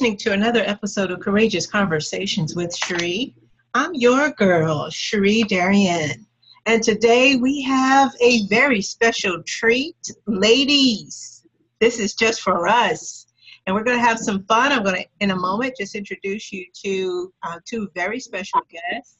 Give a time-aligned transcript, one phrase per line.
[0.00, 3.34] listening to another episode of Courageous Conversations with Cherie.
[3.74, 6.26] I'm your girl, Cherie Darien.
[6.64, 10.10] And today we have a very special treat.
[10.26, 11.44] Ladies,
[11.80, 13.26] this is just for us.
[13.66, 14.72] And we're going to have some fun.
[14.72, 19.18] I'm going to, in a moment, just introduce you to uh, two very special guests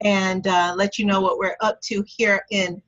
[0.00, 2.80] and uh, let you know what we're up to here in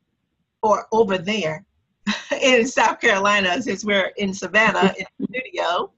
[0.62, 1.62] or over there
[2.40, 5.92] in South Carolina since we're in Savannah in the studio.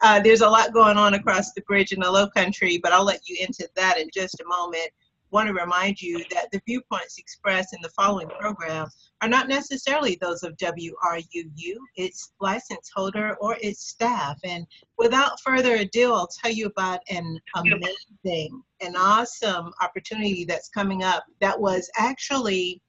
[0.00, 3.04] Uh, there's a lot going on across the bridge in the low country, but I'll
[3.04, 4.88] let you into that in just a moment.
[5.32, 8.88] Want to remind you that the viewpoints expressed in the following program
[9.20, 14.38] are not necessarily those of WRUU, its license holder, or its staff.
[14.42, 14.66] And
[14.98, 21.24] without further ado, I'll tell you about an amazing and awesome opportunity that's coming up
[21.40, 22.82] that was actually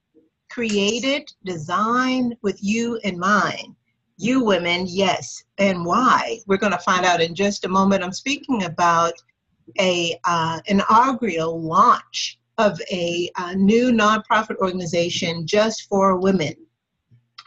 [0.50, 3.76] created, designed with you in mind.
[4.22, 5.44] You women, yes.
[5.58, 6.42] And why?
[6.46, 8.04] We're going to find out in just a moment.
[8.04, 9.14] I'm speaking about
[9.80, 16.54] a uh, inaugural launch of a, a new nonprofit organization just for women.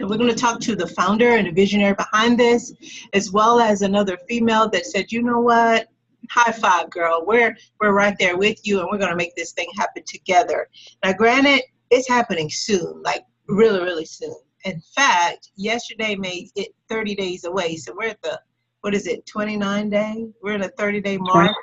[0.01, 2.73] And we're going to talk to the founder and the visionary behind this,
[3.13, 5.87] as well as another female that said, you know what?
[6.29, 7.23] High five, girl.
[7.25, 10.69] We're we're right there with you, and we're going to make this thing happen together.
[11.05, 14.35] Now, granted, it's happening soon, like really, really soon.
[14.65, 17.77] In fact, yesterday made it 30 days away.
[17.77, 18.41] So we're at the,
[18.81, 20.27] what is it, 29 day?
[20.43, 21.55] We're in a 30 day mark.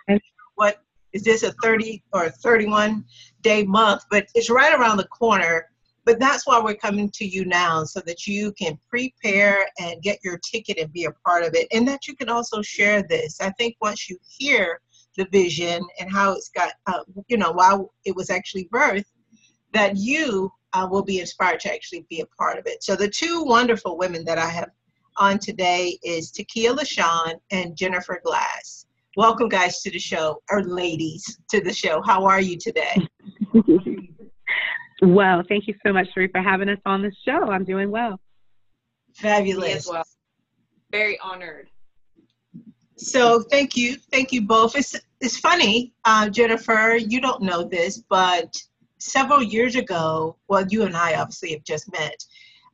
[0.56, 3.04] What is this a 30 or 31
[3.42, 4.04] day month?
[4.12, 5.68] But it's right around the corner.
[6.06, 10.20] But that's why we're coming to you now so that you can prepare and get
[10.24, 11.68] your ticket and be a part of it.
[11.72, 13.40] And that you can also share this.
[13.40, 14.82] I think once you hear
[15.18, 19.06] the vision and how it's got, uh, you know, why it was actually birthed,
[19.74, 22.84] that you uh, will be inspired to actually be a part of it.
[22.84, 24.70] So the two wonderful women that I have
[25.18, 28.86] on today is Takia LaShawn and Jennifer Glass.
[29.18, 32.02] Welcome, guys, to the show, or ladies to the show.
[32.02, 32.96] How are you today?
[35.02, 37.52] well, thank you so much, Cherie, for having us on the show.
[37.52, 38.20] I'm doing well.
[39.16, 39.88] Fabulous.
[39.88, 40.06] well.
[40.92, 41.70] Very honored.
[42.98, 44.76] So thank you, thank you both.
[44.76, 46.96] It's it's funny, uh, Jennifer.
[46.96, 48.62] You don't know this, but
[49.02, 52.24] several years ago, well, you and I obviously have just met,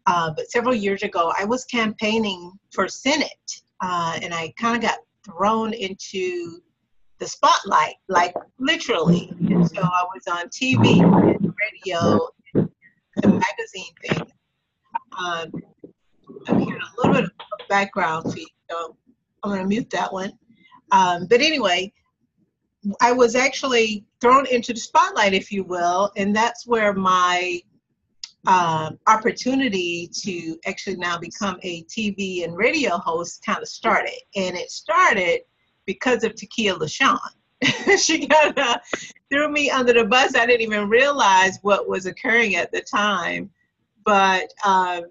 [0.05, 4.81] uh, but several years ago, I was campaigning for Senate, uh, and I kind of
[4.81, 6.61] got thrown into
[7.19, 9.33] the spotlight, like literally.
[9.39, 12.69] And so I was on TV, and radio, and
[13.21, 14.31] the magazine thing.
[15.19, 15.51] Um,
[16.47, 18.95] I'm hearing a little bit of background feed, so
[19.43, 20.31] I'm going to mute that one.
[20.91, 21.91] Um, but anyway,
[23.01, 27.61] I was actually thrown into the spotlight, if you will, and that's where my
[28.45, 34.19] uh, opportunity to actually now become a TV and radio host kind of started.
[34.35, 35.41] And it started
[35.85, 37.19] because of Takia LaShawn.
[37.99, 38.77] she kind of
[39.31, 40.35] threw me under the bus.
[40.35, 43.49] I didn't even realize what was occurring at the time.
[44.05, 45.05] But um,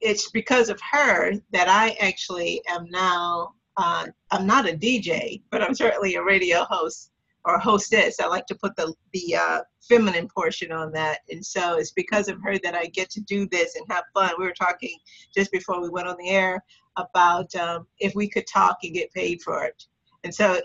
[0.00, 5.62] it's because of her that I actually am now, uh, I'm not a DJ, but
[5.62, 7.10] I'm certainly a radio host
[7.44, 8.20] or hostess.
[8.20, 12.28] I like to put the the uh, feminine portion on that, and so it's because
[12.28, 14.32] of her that I get to do this and have fun.
[14.38, 14.96] We were talking
[15.34, 16.62] just before we went on the air
[16.96, 19.86] about um, if we could talk and get paid for it,
[20.24, 20.60] and so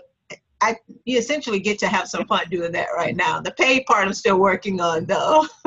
[0.60, 3.40] I you essentially get to have some fun doing that right now.
[3.40, 5.46] The paid part I'm still working on though.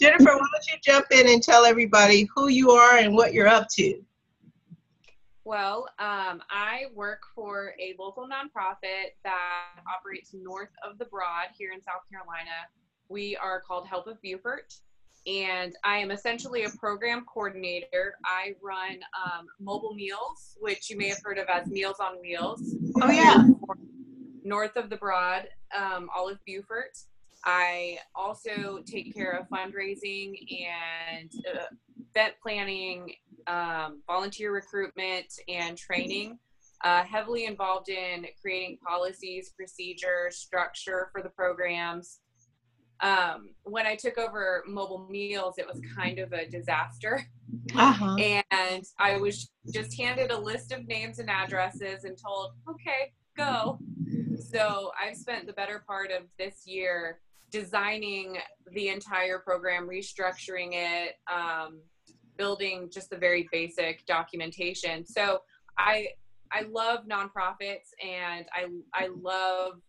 [0.00, 3.48] Jennifer, why don't you jump in and tell everybody who you are and what you're
[3.48, 4.02] up to?
[5.44, 11.72] Well, um, I work for a local nonprofit that operates north of the Broad here
[11.72, 12.68] in South Carolina.
[13.08, 14.72] We are called Help of Beaufort,
[15.26, 18.14] and I am essentially a program coordinator.
[18.24, 22.76] I run um, mobile meals, which you may have heard of as Meals on Wheels.
[23.00, 23.44] Oh, yeah.
[24.44, 26.96] North of the Broad, um, Help of Beaufort.
[27.44, 31.64] I also take care of fundraising and uh,
[32.14, 33.14] event planning
[33.46, 36.38] um, volunteer recruitment and training.
[36.84, 42.18] Uh, heavily involved in creating policies, procedures, structure for the programs.
[43.00, 47.24] Um, when I took over mobile meals, it was kind of a disaster.
[47.74, 48.16] Uh-huh.
[48.50, 53.78] And I was just handed a list of names and addresses and told, okay, go.
[54.38, 58.38] So I've spent the better part of this year designing
[58.72, 61.80] the entire program, restructuring it, um,
[62.36, 65.06] building just the very basic documentation.
[65.06, 65.40] So
[65.78, 66.08] I
[66.52, 69.80] I love nonprofits and I I love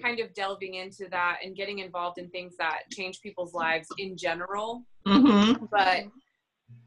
[0.00, 4.16] kind of delving into that and getting involved in things that change people's lives in
[4.16, 4.84] general.
[5.06, 5.64] Mm-hmm.
[5.70, 6.04] But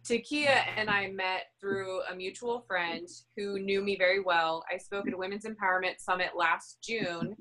[0.08, 4.64] Takia and I met through a mutual friend who knew me very well.
[4.72, 7.36] I spoke at a Women's Empowerment Summit last June,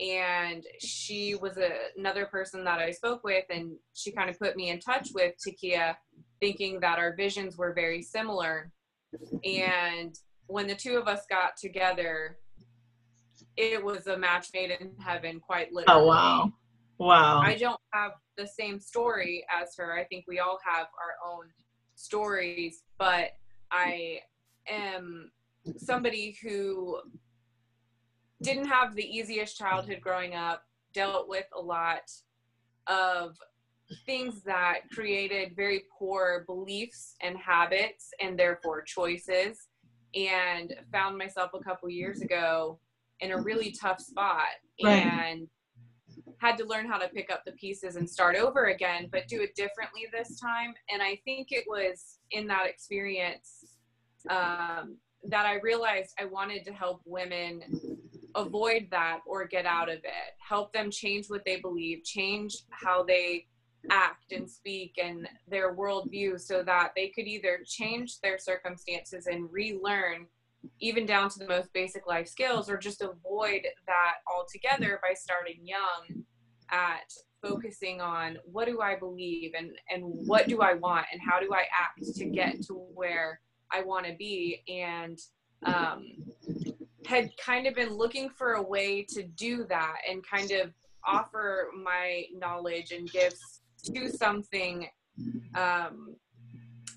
[0.00, 4.56] and she was a, another person that I spoke with, and she kind of put
[4.56, 5.94] me in touch with Takia,
[6.40, 8.70] thinking that our visions were very similar.
[9.44, 10.14] And
[10.46, 12.38] when the two of us got together,
[13.56, 16.02] it was a match made in heaven, quite literally.
[16.02, 16.52] Oh wow,
[16.98, 17.40] wow!
[17.40, 19.94] I don't have the same story as her.
[19.94, 21.46] I think we all have our own
[21.94, 23.30] stories, but
[23.70, 24.20] I
[24.68, 25.30] am
[25.78, 27.00] somebody who
[28.42, 30.62] didn't have the easiest childhood growing up,
[30.92, 32.10] dealt with a lot
[32.86, 33.36] of
[34.04, 39.68] things that created very poor beliefs and habits and therefore choices
[40.14, 42.78] and found myself a couple years ago
[43.20, 44.44] in a really tough spot
[44.82, 45.06] right.
[45.06, 45.48] and
[46.38, 49.40] had to learn how to pick up the pieces and start over again, but do
[49.40, 50.74] it differently this time.
[50.92, 53.64] And I think it was in that experience
[54.28, 57.62] um, that I realized I wanted to help women
[58.34, 63.02] avoid that or get out of it, help them change what they believe, change how
[63.02, 63.46] they
[63.90, 69.52] act and speak and their worldview so that they could either change their circumstances and
[69.52, 70.26] relearn
[70.80, 75.60] even down to the most basic life skills or just avoid that altogether by starting
[75.62, 76.24] young
[76.70, 77.12] at
[77.42, 81.52] focusing on what do I believe and and what do I want and how do
[81.54, 83.40] I act to get to where
[83.72, 84.62] I want to be.
[84.68, 85.18] And
[85.64, 86.04] um,
[87.06, 90.72] had kind of been looking for a way to do that and kind of
[91.06, 93.60] offer my knowledge and gifts
[93.94, 94.88] to something
[95.54, 96.16] um,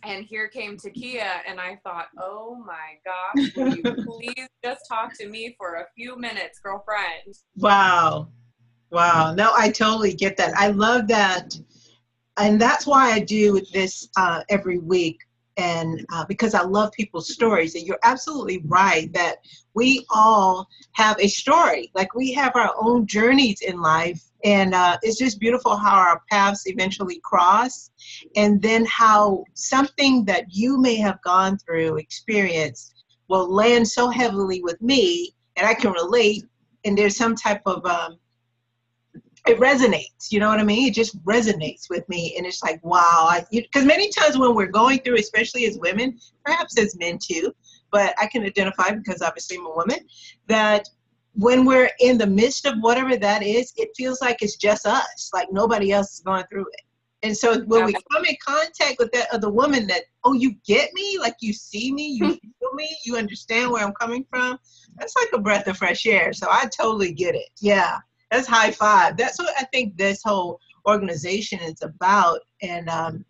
[0.04, 5.14] and here came Takia, and I thought, oh my gosh, will you please just talk
[5.20, 7.36] to me for a few minutes, girlfriend?
[7.58, 8.30] Wow.
[8.92, 9.34] Wow.
[9.34, 10.54] No, I totally get that.
[10.56, 11.58] I love that.
[12.38, 15.20] And that's why I do this uh, every week.
[15.60, 17.76] And uh, because I love people's stories.
[17.76, 19.40] And you're absolutely right that
[19.74, 21.92] we all have a story.
[21.94, 26.22] Like we have our own journeys in life and uh, it's just beautiful how our
[26.30, 27.92] paths eventually cross
[28.36, 32.94] and then how something that you may have gone through experienced
[33.28, 36.46] will land so heavily with me and i can relate
[36.86, 38.18] and there's some type of um,
[39.48, 42.84] it resonates you know what i mean it just resonates with me and it's like
[42.84, 47.54] wow because many times when we're going through especially as women perhaps as men too
[47.92, 50.00] but i can identify because obviously i'm a woman
[50.48, 50.88] that
[51.34, 55.30] when we're in the midst of whatever that is, it feels like it's just us,
[55.34, 56.82] like nobody else is going through it.
[57.22, 60.94] And so when we come in contact with that other woman that, oh, you get
[60.94, 62.32] me, like you see me, you hmm.
[62.32, 64.58] feel me, you understand where I'm coming from,
[64.98, 66.32] that's like a breath of fresh air.
[66.32, 67.50] So I totally get it.
[67.60, 67.98] Yeah,
[68.32, 69.18] that's high five.
[69.18, 72.40] That's what I think this whole organization is about.
[72.62, 73.26] And um,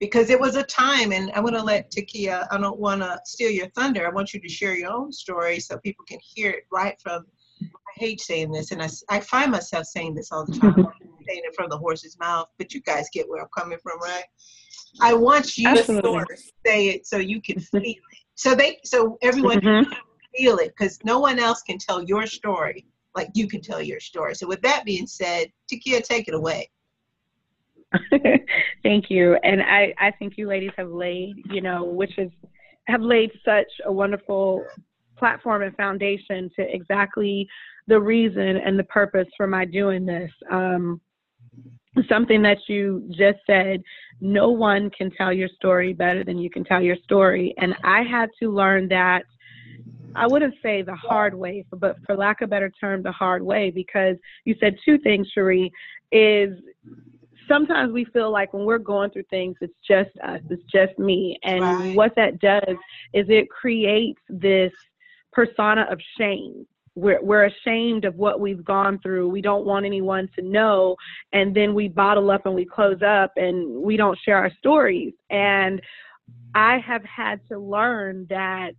[0.00, 3.18] because it was a time, and I want to let Takia, I don't want to
[3.24, 4.06] steal your thunder.
[4.06, 7.24] I want you to share your own story so people can hear it right from.
[7.62, 10.74] I hate saying this, and I, I find myself saying this all the time,
[11.28, 14.24] saying it from the horse's mouth, but you guys get where I'm coming from, right?
[15.00, 16.24] I want you Absolutely.
[16.36, 17.96] to say it so you can feel it.
[18.34, 19.90] So they, so everyone mm-hmm.
[19.90, 20.00] can
[20.36, 24.00] feel it, because no one else can tell your story like you can tell your
[24.00, 24.34] story.
[24.34, 26.70] So with that being said, Takia, take it away.
[28.82, 29.36] Thank you.
[29.44, 32.30] And I, I think you ladies have laid, you know, which is
[32.86, 34.64] have laid such a wonderful
[35.16, 37.48] platform and foundation to exactly
[37.86, 40.30] the reason and the purpose for my doing this.
[40.50, 41.00] Um,
[42.08, 43.82] something that you just said,
[44.20, 47.54] no one can tell your story better than you can tell your story.
[47.58, 49.22] And I had to learn that
[50.14, 53.42] I wouldn't say the hard way, but for lack of a better term, the hard
[53.42, 55.72] way, because you said two things, Cherie,
[56.12, 56.58] is
[57.48, 61.38] sometimes we feel like when we're going through things, it's just us, it's just me.
[61.42, 61.96] And right.
[61.96, 62.76] what that does
[63.12, 64.72] is it creates this
[65.32, 66.66] persona of shame.
[66.96, 69.28] We're, we're ashamed of what we've gone through.
[69.28, 70.94] We don't want anyone to know.
[71.32, 75.12] And then we bottle up and we close up and we don't share our stories.
[75.28, 75.82] And
[76.54, 78.74] I have had to learn that,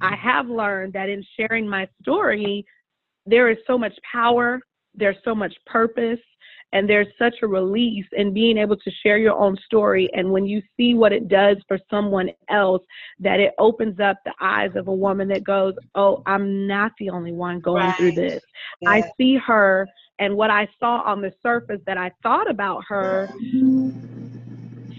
[0.00, 2.64] I have learned that in sharing my story,
[3.26, 4.60] there is so much power,
[4.94, 6.20] there's so much purpose,
[6.74, 10.44] and there's such a release in being able to share your own story and when
[10.44, 12.82] you see what it does for someone else
[13.20, 17.08] that it opens up the eyes of a woman that goes oh i'm not the
[17.08, 17.96] only one going right.
[17.96, 18.42] through this
[18.82, 18.90] yeah.
[18.90, 19.86] i see her
[20.18, 23.30] and what i saw on the surface that i thought about her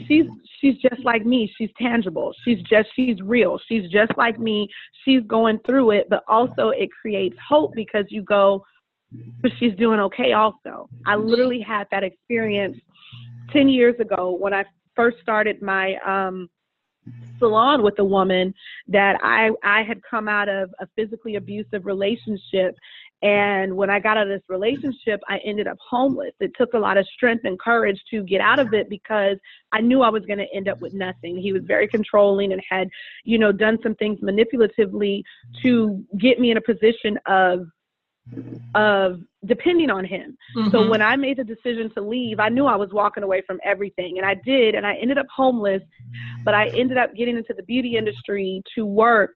[0.07, 0.25] she's
[0.59, 1.51] she's just like me.
[1.57, 2.33] She's tangible.
[2.43, 3.59] She's just she's real.
[3.67, 4.67] She's just like me.
[5.03, 8.63] She's going through it but also it creates hope because you go
[9.41, 10.89] but she's doing okay also.
[11.05, 12.77] I literally had that experience
[13.51, 14.63] 10 years ago when I
[14.95, 16.49] first started my um,
[17.39, 18.53] salon with a woman
[18.87, 22.75] that I I had come out of a physically abusive relationship
[23.25, 26.33] and when I got out of this relationship, I ended up homeless.
[26.39, 29.37] It took a lot of strength and courage to get out of it because
[29.71, 31.35] I knew I was going to end up with nothing.
[31.35, 32.87] He was very controlling and had,
[33.23, 35.23] you know, done some things manipulatively
[35.63, 37.65] to get me in a position of
[38.75, 40.37] of depending on him.
[40.55, 40.69] Mm-hmm.
[40.69, 43.59] So when I made the decision to leave, I knew I was walking away from
[43.63, 45.81] everything and I did and I ended up homeless,
[46.43, 49.31] but I ended up getting into the beauty industry to work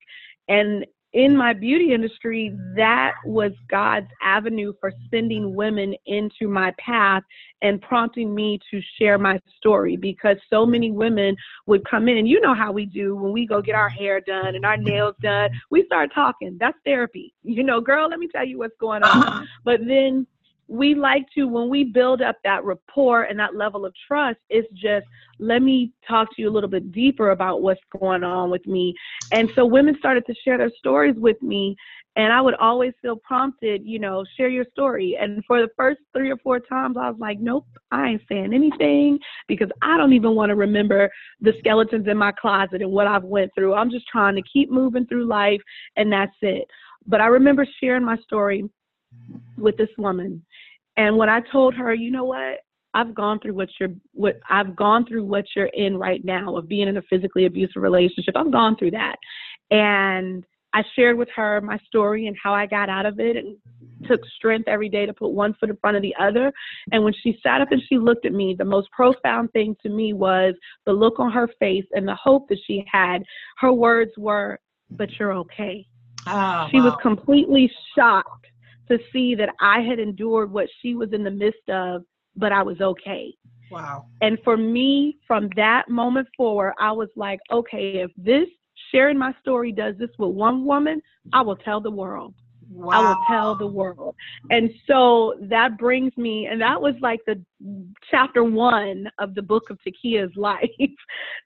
[0.47, 7.23] and in my beauty industry, that was God's avenue for sending women into my path
[7.61, 11.35] and prompting me to share my story because so many women
[11.65, 14.21] would come in, and you know how we do when we go get our hair
[14.21, 15.49] done and our nails done.
[15.71, 16.57] We start talking.
[16.59, 17.33] That's therapy.
[17.43, 19.23] You know, girl, let me tell you what's going on.
[19.27, 19.45] Uh-huh.
[19.65, 20.27] But then
[20.69, 24.71] we like to when we build up that rapport and that level of trust it's
[24.73, 25.05] just
[25.39, 28.93] let me talk to you a little bit deeper about what's going on with me.
[29.31, 31.75] And so women started to share their stories with me
[32.15, 35.17] and i would always feel prompted you know share your story.
[35.19, 38.53] And for the first three or four times i was like nope i ain't saying
[38.53, 41.09] anything because i don't even want to remember
[41.39, 43.75] the skeletons in my closet and what i've went through.
[43.75, 45.61] I'm just trying to keep moving through life
[45.97, 46.65] and that's it.
[47.05, 48.67] But i remember sharing my story
[49.57, 50.43] with this woman.
[50.97, 52.59] And when I told her, you know what,
[52.93, 56.67] I've gone through what you're what I've gone through what you're in right now of
[56.67, 58.35] being in a physically abusive relationship.
[58.35, 59.15] I've gone through that.
[59.69, 63.55] And I shared with her my story and how I got out of it and
[64.07, 66.51] took strength every day to put one foot in front of the other.
[66.91, 69.89] And when she sat up and she looked at me, the most profound thing to
[69.89, 70.53] me was
[70.85, 73.23] the look on her face and the hope that she had.
[73.57, 74.59] Her words were,
[74.91, 75.85] But you're okay.
[76.27, 76.85] Oh, she wow.
[76.85, 78.48] was completely shocked
[78.89, 82.03] to see that I had endured what she was in the midst of,
[82.35, 83.33] but I was okay.
[83.71, 84.07] Wow.
[84.21, 88.47] And for me, from that moment forward, I was like, okay, if this
[88.91, 91.01] sharing my story does this with one woman,
[91.33, 92.33] I will tell the world.
[92.71, 92.91] Wow.
[92.91, 94.15] I will tell the world.
[94.51, 97.43] And so that brings me, and that was like the
[98.09, 100.69] chapter one of the book of Takia's life.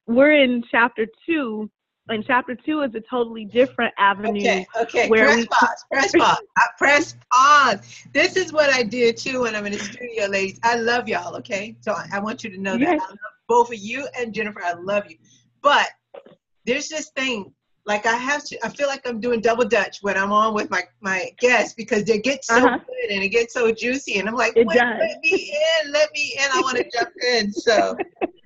[0.07, 1.69] We're in chapter two,
[2.10, 4.41] and chapter two is a totally different avenue.
[4.41, 5.10] Okay, okay.
[5.10, 5.86] Where press we, pause.
[5.91, 6.41] Press pause.
[6.57, 8.05] I press pause.
[8.13, 10.60] This is what I did too when I'm in the studio, ladies.
[10.63, 11.36] I love y'all.
[11.38, 13.00] Okay, so I want you to know yes.
[13.00, 13.17] that I love
[13.48, 14.62] both of you and Jennifer.
[14.63, 15.17] I love you,
[15.62, 15.88] but
[16.65, 17.53] there's this thing
[17.85, 18.65] like I have to.
[18.65, 22.05] I feel like I'm doing double dutch when I'm on with my my guests because
[22.05, 22.77] they get so uh-huh.
[22.77, 26.37] good and it gets so juicy, and I'm like, Wait, let me in, let me
[26.37, 26.49] in.
[26.53, 27.51] I want to jump in.
[27.51, 27.97] So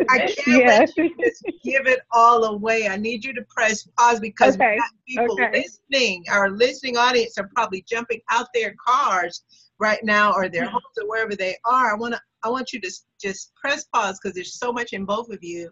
[0.10, 0.80] I can't yes.
[0.80, 2.88] let you just give it all away.
[2.88, 4.78] I need you to press pause because okay.
[5.08, 5.52] people okay.
[5.52, 9.44] listening, our listening audience are probably jumping out their cars
[9.80, 10.72] right now or their mm-hmm.
[10.72, 11.92] homes or wherever they are.
[11.92, 12.22] I want to.
[12.44, 12.92] I want you to
[13.22, 15.70] just press pause because there's so much in both of you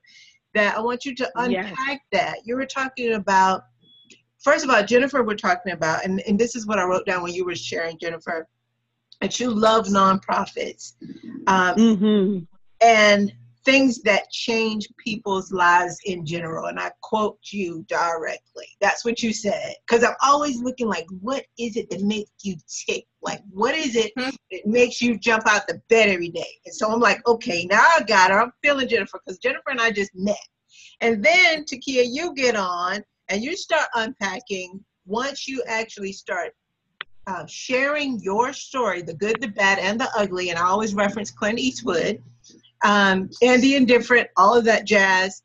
[0.56, 2.00] that I want you to unpack yes.
[2.12, 2.38] that.
[2.46, 3.66] You were talking about,
[4.42, 7.22] first of all, Jennifer, we're talking about, and, and this is what I wrote down
[7.22, 8.48] when you were sharing, Jennifer,
[9.22, 10.94] that you love nonprofits.
[11.48, 12.40] Um, mm-hmm.
[12.82, 13.34] And
[13.66, 16.68] things that change people's lives in general.
[16.68, 18.68] And I quote you directly.
[18.80, 19.74] That's what you said.
[19.86, 22.56] Because I'm always looking like, what is it that makes you
[22.88, 23.06] tick?
[23.22, 24.30] Like, what is it mm-hmm.
[24.52, 26.46] that makes you jump out the bed every day?
[26.66, 28.40] And so I'm like, okay, now I got her.
[28.40, 30.38] I'm feeling Jennifer because Jennifer and I just met.
[31.02, 36.54] And then, Takia, you get on and you start unpacking once you actually start
[37.28, 40.52] uh, sharing your story, the good, the bad, and the ugly.
[40.52, 42.22] And I always reference Clint Eastwood
[42.84, 45.44] um, and the indifferent, all of that jazz.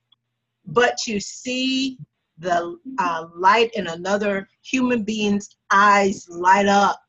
[0.66, 1.98] But to see
[2.38, 7.00] the uh, light in another human being's eyes light up,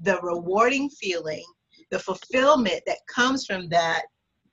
[0.00, 1.44] the rewarding feeling,
[1.90, 4.02] the fulfillment that comes from that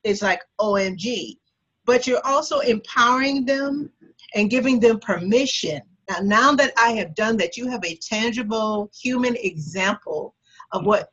[0.03, 1.37] is like OMG.
[1.85, 3.91] But you're also empowering them
[4.35, 5.81] and giving them permission.
[6.09, 10.35] Now, now that I have done that, you have a tangible human example
[10.71, 11.09] of what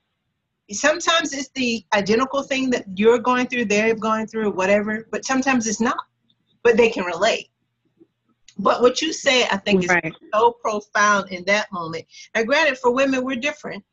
[0.70, 5.66] sometimes it's the identical thing that you're going through, they're going through, whatever, but sometimes
[5.66, 5.98] it's not.
[6.62, 7.48] But they can relate.
[8.58, 10.12] But what you say, I think, is right.
[10.34, 12.04] so profound in that moment.
[12.34, 13.84] Now, granted, for women, we're different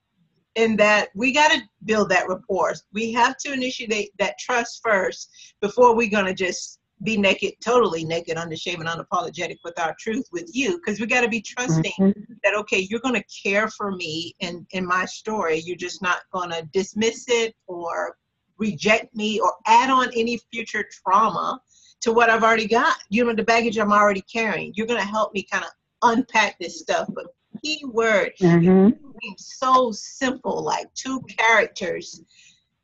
[0.56, 2.74] in that we got to build that rapport.
[2.92, 5.30] We have to initiate that trust first
[5.62, 10.26] before we're going to just be naked, totally naked, unashamed, and unapologetic with our truth
[10.32, 12.34] with you, because we got to be trusting mm-hmm.
[12.44, 15.60] that okay, you're going to care for me in in my story.
[15.60, 18.18] You're just not going to dismiss it or
[18.58, 21.60] reject me or add on any future trauma
[22.02, 22.98] to what I've already got.
[23.10, 24.72] You know, the baggage I'm already carrying.
[24.76, 25.72] You're going to help me kind of
[26.02, 27.10] unpack this stuff.
[27.14, 27.26] But
[27.64, 28.90] key word mm-hmm.
[29.38, 32.22] so simple, like two characters,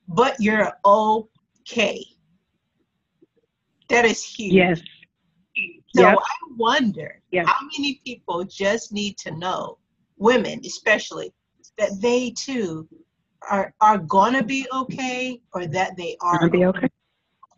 [0.08, 2.04] but you're okay
[3.92, 4.54] That is huge.
[4.54, 4.82] Yes.
[5.94, 6.18] So Yep.
[6.18, 7.46] I wonder Yes.
[7.46, 9.78] how many people just need to know,
[10.18, 11.34] women especially,
[11.78, 12.88] that they too
[13.50, 16.88] are are gonna be okay, or that they are, Gonna be okay.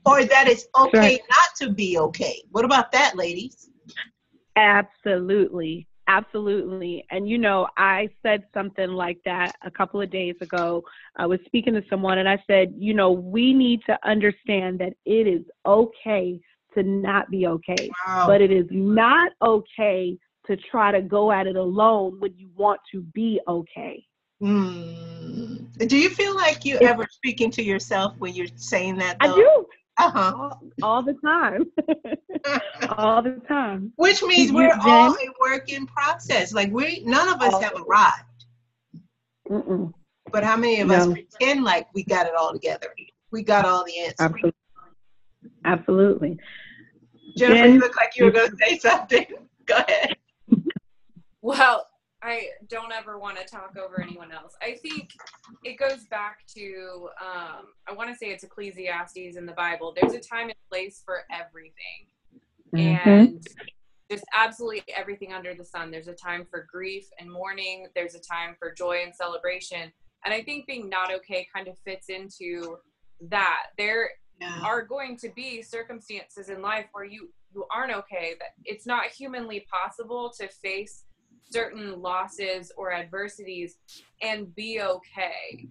[0.05, 2.41] or that it's okay not to be okay.
[2.51, 3.69] What about that, ladies?
[4.55, 5.87] Absolutely.
[6.07, 7.05] Absolutely.
[7.11, 10.83] And you know, I said something like that a couple of days ago.
[11.15, 14.93] I was speaking to someone and I said, you know, we need to understand that
[15.05, 16.39] it is okay
[16.73, 18.25] to not be okay, Wow.
[18.27, 20.17] but it is not okay
[20.47, 24.03] to try to go at it alone when you want to be okay.
[24.41, 25.55] Hmm.
[25.77, 29.17] Do you feel like you It's- ever speaking to yourself when you're saying that?
[29.21, 29.65] I do
[29.99, 30.33] Uh-huh.
[30.35, 31.65] all, all the time.
[32.97, 33.93] all the time.
[33.95, 35.27] Which means we're all Jen?
[35.27, 36.51] a work in process.
[36.53, 38.45] Like we, none of us All- have arrived.
[39.49, 39.93] Mm-mm.
[40.31, 41.13] But how many of us No.
[41.13, 42.87] pretend like we got it all together?
[43.31, 44.15] We got all the answers.
[44.19, 44.53] Absolutely.
[45.65, 46.37] Absolutely.
[47.37, 49.25] Jennifer, Jen, you look like you were going to say something.
[49.65, 50.15] Go ahead.
[51.41, 51.85] Well,
[52.23, 54.53] I don't ever want to talk over anyone else.
[54.61, 55.09] I think
[55.63, 59.93] it goes back to um, I want to say it's Ecclesiastes in the Bible.
[59.99, 62.07] There's a time and place for everything,
[62.73, 63.05] Mhm.
[63.05, 63.47] and
[64.09, 65.91] just absolutely everything under the sun.
[65.91, 67.87] There's a time for grief and mourning.
[67.95, 69.91] There's a time for joy and celebration.
[70.25, 72.77] And I think being not okay kind of fits into
[73.21, 73.67] that.
[73.77, 74.61] There Yeah.
[74.63, 79.05] are going to be circumstances in life where you you aren't okay that it's not
[79.11, 81.05] humanly possible to face
[81.53, 83.77] certain losses or adversities
[84.21, 85.67] and be okay.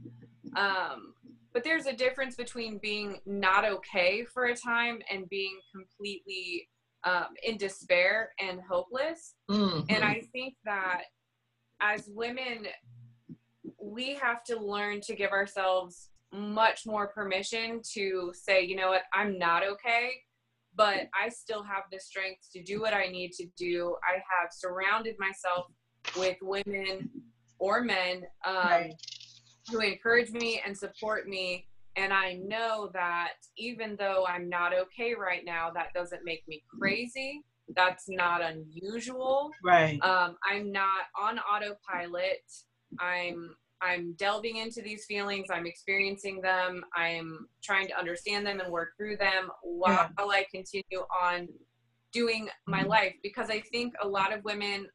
[0.57, 1.15] Um,
[1.53, 6.69] but there's a difference between being not okay for a time and being completely
[7.05, 9.35] um, in despair and hopeless.
[9.51, 9.85] Mhm.
[9.91, 11.03] and I think that
[11.81, 12.69] as women,
[13.81, 19.03] we have to learn to give ourselves much more permission to say, you know what,
[19.13, 20.13] I'm not okay,
[20.75, 23.97] but I still have the strength to do what I need to do.
[24.09, 25.67] I have surrounded myself
[26.17, 27.11] with women
[27.59, 28.95] or men um, Right.
[29.71, 31.67] who encourage me and support me.
[31.97, 36.63] And I know that even though I'm not okay right now, that doesn't make me
[36.79, 37.43] crazy.
[37.77, 39.99] That's not unusual Right.
[40.03, 42.43] um, i'm not on autopilot
[42.99, 48.73] i'm i'm delving into these feelings i'm experiencing them i'm trying to understand them and
[48.73, 51.49] work through them while i continue on
[52.13, 54.87] doing my life because i think a lot of women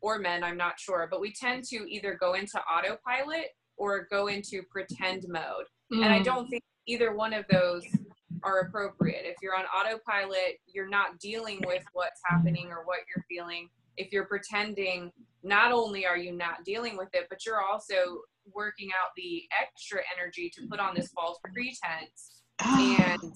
[0.00, 4.26] or men i'm not sure but we tend to either go into autopilot or go
[4.26, 6.24] into pretend mode and I Mm.
[6.24, 7.84] don't think either one of those
[8.42, 9.26] are appropriate.
[9.26, 13.68] If you're on autopilot, you're not dealing with what's happening or what you're feeling.
[13.96, 15.10] If you're pretending,
[15.42, 17.94] not only are you not dealing with it, but you're also
[18.52, 22.42] working out the extra energy to put on this false pretense.
[22.60, 23.16] Ah.
[23.20, 23.32] And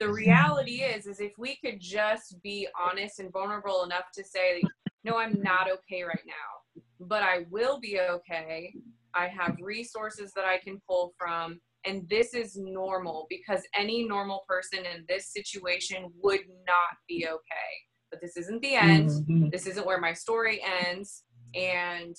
[0.00, 4.62] the reality is, is if we could just be honest and vulnerable enough to say,
[5.04, 8.74] no, I'm not okay right now, but I will be okay.
[9.14, 14.44] I have resources that I can pull from and this is normal because any normal
[14.48, 19.50] person in this situation would not be okay but this isn't the end Mhm.
[19.50, 22.16] this isn't where my story ends and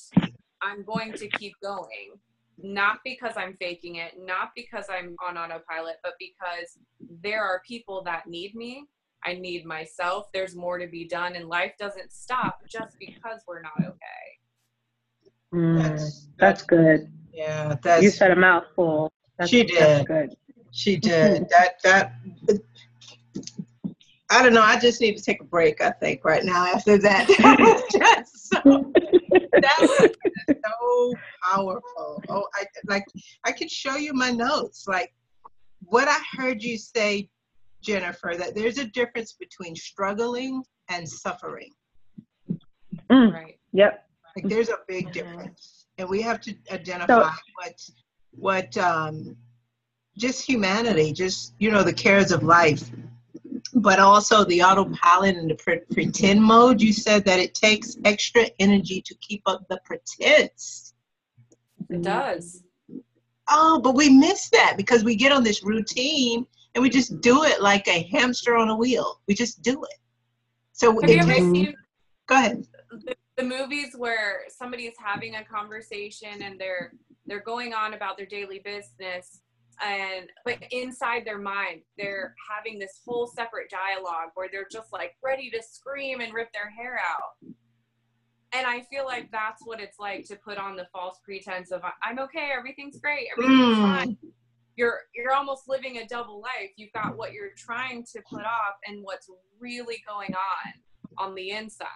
[0.61, 2.09] i'm going to keep going
[2.61, 6.77] not because i'm faking it not because i'm on autopilot but because
[7.21, 8.85] there are people that need me
[9.25, 13.61] i need myself there's more to be done and life doesn't stop just because we're
[13.61, 14.25] not okay
[15.51, 17.11] Mm, That's, that's good.
[17.33, 17.75] yeah.
[17.81, 19.11] That's You said a mouthful.
[19.39, 20.05] That's, She That's did.
[20.07, 20.35] good.
[20.69, 21.49] She did.
[21.49, 22.13] that that
[24.31, 24.61] I don't know.
[24.61, 27.27] I just need to take a break, I think, right now after that.
[27.39, 28.93] That was just so
[29.61, 30.11] that was
[30.47, 31.13] just so
[31.51, 32.23] powerful.
[32.29, 33.05] Oh, I like
[33.45, 34.87] I could show you my notes.
[34.87, 35.13] Like
[35.83, 37.29] what I heard you say,
[37.81, 41.71] Jennifer, that there's a difference between struggling and suffering.
[43.11, 44.05] Mm, right Yep.
[44.35, 45.13] Like there's a big Mhm.
[45.13, 47.89] difference, and we have to identify So- what
[48.31, 49.35] what um,
[50.17, 52.89] just humanity, just you know the cares of life,
[53.73, 56.81] but also the autopilot and the pre- pretend mode.
[56.81, 60.93] You said that it takes extra energy to keep up the pretense.
[61.89, 62.63] it does
[63.49, 66.45] Oh, but we miss that because we get on this routine
[66.75, 69.21] and we just do it like a hamster on a wheel.
[69.27, 69.97] We just do it.
[70.73, 71.73] So have you ever seen
[72.27, 72.65] go ahead.
[72.91, 76.93] the, the movies where somebody is having a conversation and they're
[77.25, 79.41] they're going on about their daily business
[79.81, 85.15] and but inside their mind they're having this whole separate dialogue where they're just like
[85.23, 87.53] ready to scream and rip their hair out
[88.53, 91.81] and i feel like that's what it's like to put on the false pretense of
[92.03, 94.31] i'm okay everything's great everything's fine Mm,
[94.79, 96.71] you're you're almost living a double life.
[96.77, 100.73] You've got what you're trying to put off and what's really going on
[101.17, 101.87] on the inside.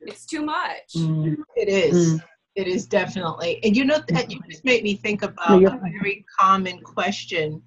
[0.00, 0.94] It's too much.
[0.96, 1.36] Mm.
[1.56, 2.14] It is.
[2.14, 2.22] Mm.
[2.58, 3.60] It is definitely.
[3.62, 4.30] And you know that mm-hmm.
[4.32, 7.62] you just made me think about um, a very common question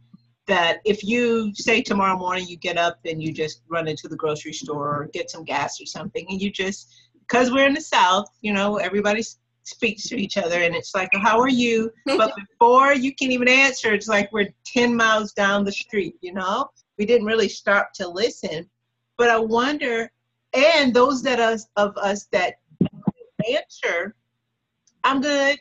[0.47, 4.17] that if you say tomorrow morning you get up and you just run into the
[4.17, 7.79] grocery store or get some gas or something and you just because we're in the
[7.79, 9.23] south you know everybody
[9.63, 11.89] speaks to each other and it's like how are you?
[12.05, 16.33] But before you can even answer it's like we're 10 miles down the street you
[16.33, 16.69] know?
[16.97, 18.69] We didn't really stop to listen.
[19.17, 20.11] But i wonder
[20.53, 22.55] and those that us of us that
[23.49, 24.15] answer
[25.03, 25.59] i'm good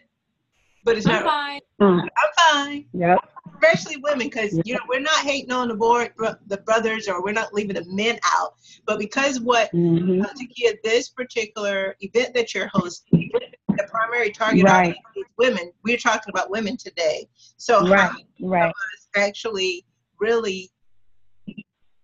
[0.85, 1.61] but it's I'm not fine.
[1.81, 3.19] i'm fine yep
[3.63, 6.13] especially women, because you know we're not hating on the board,
[6.47, 8.55] the brothers, or we're not leaving the men out.
[8.87, 10.23] But because what mm-hmm.
[10.23, 13.31] Takia, this particular event that you're hosting,
[13.69, 14.79] the primary target right.
[14.79, 15.73] audience is women.
[15.85, 17.29] We're talking about women today.
[17.57, 18.73] So right, right.
[19.17, 19.85] actually
[20.19, 20.71] really,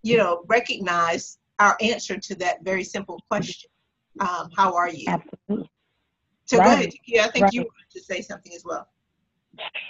[0.03, 3.71] you know, recognize our answer to that very simple question.
[4.21, 5.05] Um, how are you?
[5.09, 5.71] Absolutely.
[6.47, 6.65] So right.
[6.65, 7.21] go ahead, Takia.
[7.21, 7.53] I think right.
[7.53, 8.89] you wanted to say something as well.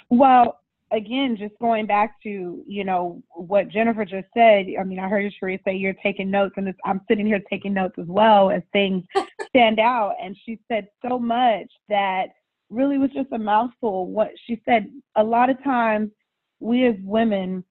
[0.09, 0.59] Well,
[0.91, 4.67] again, just going back to you know what Jennifer just said.
[4.79, 7.95] I mean, I heard Cherie say you're taking notes, and I'm sitting here taking notes
[7.99, 9.03] as well as things
[9.49, 10.15] stand out.
[10.21, 12.27] And she said so much that
[12.69, 14.07] really was just a mouthful.
[14.07, 16.11] What she said, a lot of times
[16.59, 17.63] we as women,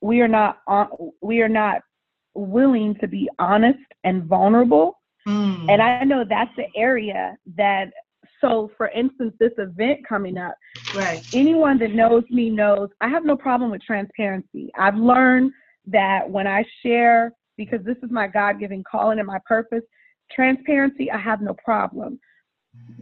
[0.00, 0.58] we are not
[1.22, 1.82] we are not
[2.34, 5.00] willing to be honest and vulnerable.
[5.26, 5.70] Mm.
[5.70, 7.90] And I know that's the area that
[8.44, 10.54] so, for instance, this event coming up,
[10.94, 11.22] right?
[11.32, 14.70] Anyone that knows me knows I have no problem with transparency.
[14.78, 15.52] I've learned
[15.86, 19.82] that when I share, because this is my God-given calling and my purpose,
[20.30, 22.20] transparency, I have no problem.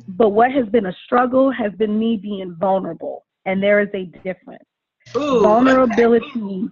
[0.08, 4.04] But what has been a struggle has been me being vulnerable, and there is a
[4.22, 4.64] difference.
[5.16, 6.68] Ooh, Vulnerability.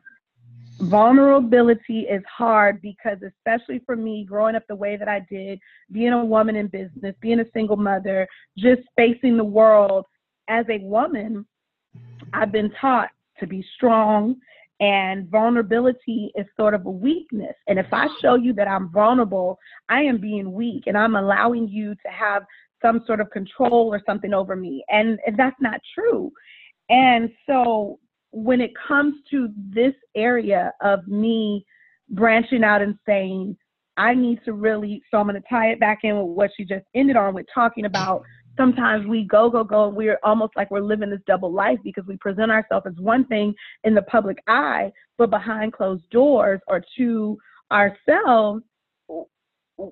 [0.82, 5.60] Vulnerability is hard because especially for me growing up the way that I did,
[5.92, 10.06] being a woman in business, being a single mother, just facing the world
[10.48, 11.44] as a woman,
[12.32, 13.08] I've been taught
[13.40, 14.36] to be strong
[14.80, 17.54] and vulnerability is sort of a weakness.
[17.66, 19.58] And if I show you that I'm vulnerable,
[19.90, 22.44] I am being weak and I'm allowing you to have
[22.80, 24.82] some sort of control or something over me.
[24.88, 26.32] And that's not true.
[26.88, 27.98] And so
[28.32, 31.64] when it comes to this area of me
[32.10, 33.56] branching out and saying,
[33.96, 36.64] I need to really, so I'm going to tie it back in with what she
[36.64, 38.22] just ended on with talking about
[38.56, 42.04] sometimes we go, go, go, and we're almost like we're living this double life because
[42.06, 46.82] we present ourselves as one thing in the public eye, but behind closed doors or
[46.98, 47.38] to
[47.72, 48.62] ourselves,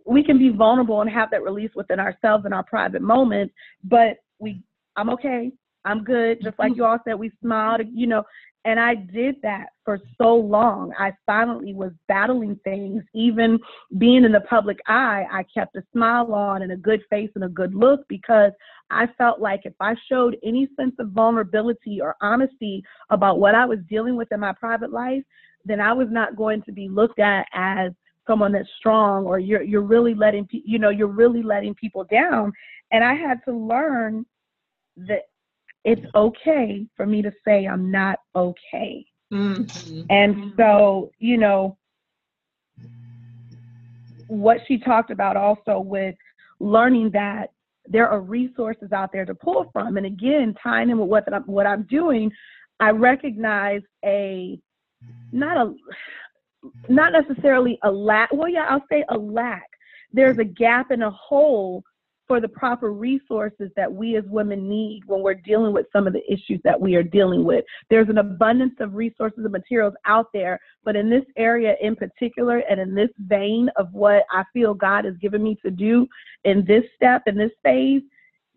[0.04, 4.18] we can be vulnerable and have that release within ourselves in our private moments, but
[4.38, 4.62] we,
[4.96, 5.50] I'm okay.
[5.84, 6.38] I'm good.
[6.42, 6.92] Just like you mm-hmm.
[6.92, 8.24] all said, we smiled, you know,
[8.64, 10.92] and I did that for so long.
[10.98, 13.02] I silently was battling things.
[13.14, 13.58] Even
[13.96, 17.44] being in the public eye, I kept a smile on and a good face and
[17.44, 18.52] a good look because
[18.90, 23.64] I felt like if I showed any sense of vulnerability or honesty about what I
[23.64, 25.22] was dealing with in my private life,
[25.64, 27.92] then I was not going to be looked at as
[28.26, 32.52] someone that's strong or you're you're really letting you know you're really letting people down
[32.92, 34.26] and I had to learn
[34.98, 35.22] that
[35.88, 39.06] it's okay for me to say I'm not okay.
[39.32, 40.02] Mm-hmm.
[40.10, 41.78] And so, you know,
[44.26, 46.14] what she talked about also with
[46.60, 47.52] learning that
[47.86, 49.96] there are resources out there to pull from.
[49.96, 52.30] And again, tying in with what I'm, what I'm doing,
[52.80, 54.60] I recognize a
[55.32, 55.74] not a
[56.90, 58.30] not necessarily a lack.
[58.30, 59.66] Well, yeah, I'll say a lack.
[60.12, 61.82] There's a gap and a hole
[62.28, 66.12] for the proper resources that we as women need when we're dealing with some of
[66.12, 67.64] the issues that we are dealing with.
[67.88, 72.58] There's an abundance of resources and materials out there, but in this area in particular
[72.70, 76.06] and in this vein of what I feel God has given me to do
[76.44, 78.02] in this step, in this phase,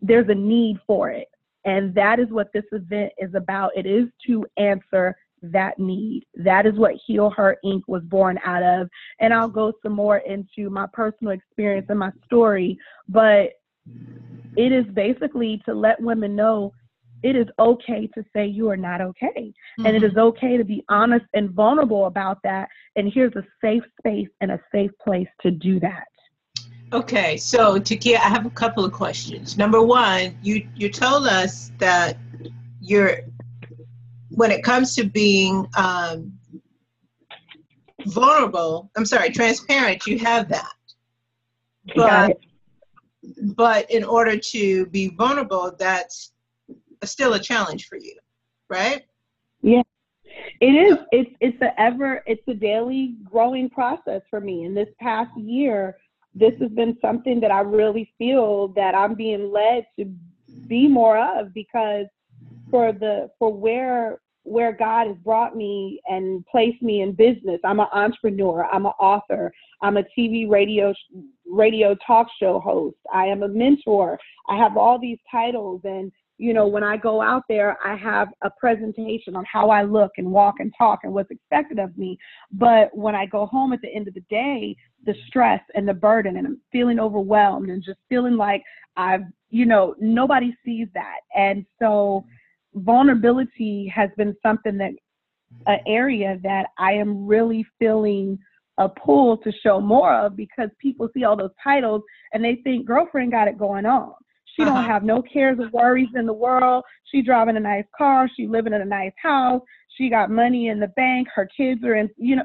[0.02, 1.28] there's a need for it.
[1.64, 3.70] And that is what this event is about.
[3.74, 6.24] It is to answer that need.
[6.34, 7.82] That is what Heal Her Inc.
[7.86, 8.88] was born out of.
[9.20, 12.78] And I'll go some more into my personal experience and my story.
[13.08, 13.52] But
[14.56, 16.72] it is basically to let women know
[17.22, 19.28] it is okay to say you are not okay.
[19.36, 19.86] Mm-hmm.
[19.86, 20.20] And it is mm-hmm.
[20.20, 22.68] okay to be honest and vulnerable about that.
[22.96, 26.04] And here's a safe space and a safe place to do that.
[26.92, 29.56] Okay, so Takia, I have a couple of questions.
[29.56, 32.18] Number one, you you told us that
[32.80, 33.20] you're
[34.28, 36.32] when it comes to being um,
[38.06, 40.72] vulnerable, I'm sorry, transparent, you have that.
[41.96, 42.38] But
[43.54, 46.32] but in order to be vulnerable, that's
[47.04, 48.16] still a challenge for you,
[48.68, 49.04] right?
[49.62, 49.82] Yeah.
[50.60, 50.98] It is.
[51.12, 52.22] It's it's a ever.
[52.26, 54.64] It's a daily growing process for me.
[54.64, 55.98] And this past year,
[56.34, 60.06] this has been something that I really feel that I'm being led to
[60.66, 62.06] be more of because
[62.70, 67.60] for the for where where God has brought me and placed me in business.
[67.64, 68.64] I'm an entrepreneur.
[68.66, 69.52] I'm an author.
[69.82, 70.94] I'm a TV radio
[71.46, 72.96] radio talk show host.
[73.12, 74.18] I am a mentor.
[74.48, 78.26] I have all these titles and you know, when I go out there, I have
[78.42, 82.18] a presentation on how I look and walk and talk and what's expected of me.
[82.50, 84.74] But when I go home at the end of the day,
[85.06, 88.60] the stress and the burden and I'm feeling overwhelmed and just feeling like
[88.96, 91.20] I've, you know, nobody sees that.
[91.36, 92.24] And so
[92.74, 94.92] vulnerability has been something that
[95.66, 98.38] an area that I am really feeling
[98.78, 102.86] a pull to show more of because people see all those titles and they think
[102.86, 104.14] girlfriend got it going on.
[104.56, 104.74] She uh-huh.
[104.74, 106.84] don't have no cares or worries in the world.
[107.04, 108.28] She driving a nice car.
[108.34, 109.62] She living in a nice house.
[109.96, 111.28] She got money in the bank.
[111.34, 112.44] Her kids are in, you know.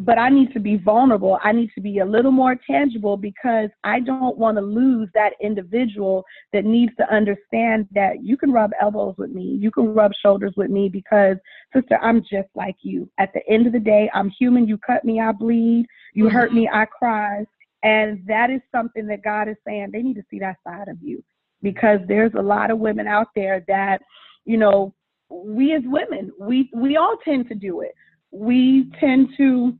[0.00, 1.38] But I need to be vulnerable.
[1.42, 5.32] I need to be a little more tangible because I don't want to lose that
[5.42, 9.58] individual that needs to understand that you can rub elbows with me.
[9.60, 11.36] You can rub shoulders with me because,
[11.74, 13.10] sister, I'm just like you.
[13.18, 14.68] At the end of the day, I'm human.
[14.68, 15.86] You cut me, I bleed.
[16.14, 16.36] You mm-hmm.
[16.36, 17.44] hurt me, I cry.
[17.82, 20.98] And that is something that God is saying they need to see that side of
[21.00, 21.22] you
[21.62, 24.00] because there's a lot of women out there that,
[24.44, 24.94] you know,
[25.30, 27.94] we as women, we we all tend to do it.
[28.30, 29.78] We tend to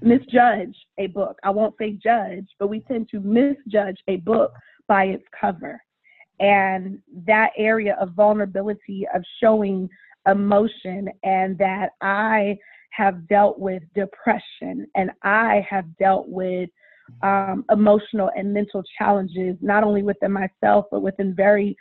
[0.00, 1.38] misjudge a book.
[1.42, 4.52] I won't say judge, but we tend to misjudge a book
[4.86, 5.80] by its cover.
[6.40, 9.88] And that area of vulnerability of showing
[10.28, 12.58] emotion and that I
[12.90, 16.70] have dealt with depression and I have dealt with
[17.22, 21.76] um, emotional and mental challenges, not only within myself, but within very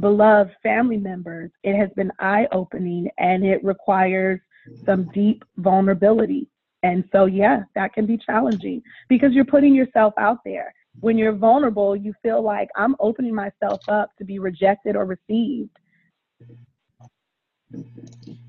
[0.00, 4.40] beloved family members, it has been eye opening and it requires
[4.84, 6.48] some deep vulnerability.
[6.82, 10.72] And so, yeah, that can be challenging because you're putting yourself out there.
[11.00, 15.76] When you're vulnerable, you feel like I'm opening myself up to be rejected or received.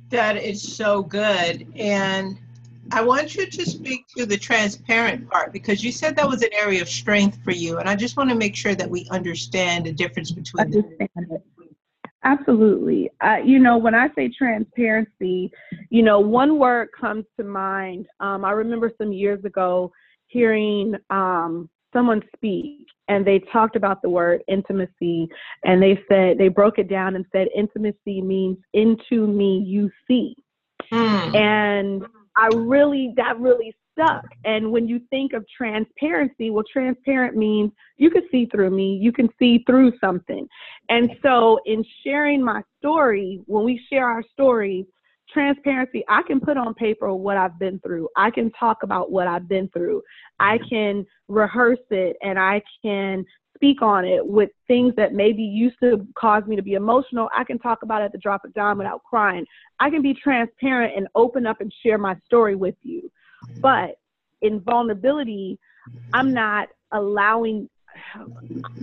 [0.09, 1.67] That is so good.
[1.75, 2.37] And
[2.91, 6.53] I want you to speak to the transparent part because you said that was an
[6.53, 7.79] area of strength for you.
[7.79, 11.41] And I just want to make sure that we understand the difference between understand.
[12.27, 13.09] Absolutely.
[13.21, 15.49] Uh, you know, when I say transparency,
[15.89, 18.05] you know, one word comes to mind.
[18.19, 19.93] Um, I remember some years ago
[20.27, 25.29] hearing um, someone speak and they talked about the word intimacy
[25.63, 30.35] and they said, they broke it down and said, intimacy means into me you see.
[30.91, 31.33] Mm.
[31.33, 32.03] And
[32.35, 34.25] I really, that really stuck.
[34.45, 39.11] And when you think of transparency, well, transparent means you can see through me, you
[39.11, 40.47] can see through something.
[40.89, 44.85] And so, in sharing my story, when we share our stories,
[45.31, 48.07] transparency, I can put on paper what I've been through.
[48.15, 50.01] I can talk about what I've been through.
[50.39, 53.25] I can rehearse it and I can
[53.57, 57.43] speak on it with things that maybe used to cause me to be emotional, I
[57.43, 59.45] can talk about it at the drop of dime without crying.
[59.79, 63.11] I can be transparent and open up and share my story with you.
[63.61, 63.95] But
[64.41, 65.59] in vulnerability,
[66.13, 67.69] I'm not allowing,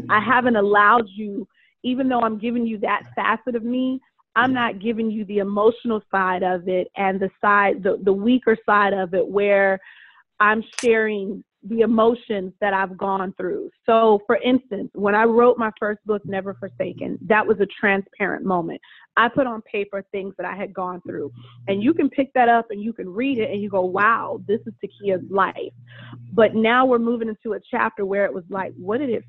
[0.09, 1.47] I haven't allowed you,
[1.83, 4.01] even though I'm giving you that facet of me,
[4.37, 8.57] I'm not giving you the emotional side of it and the side, the, the weaker
[8.67, 9.79] side of it where
[10.41, 13.71] I'm sharing the emotions that I've gone through.
[13.87, 18.45] So, for instance, when I wrote my first book, Never Forsaken, that was a transparent
[18.45, 18.81] moment.
[19.17, 21.33] I put on paper things that I had gone through.
[21.69, 24.41] And you can pick that up and you can read it and you go, wow,
[24.47, 25.73] this is Takia's life.
[26.33, 29.25] But now we're moving into a chapter where it was like, what did it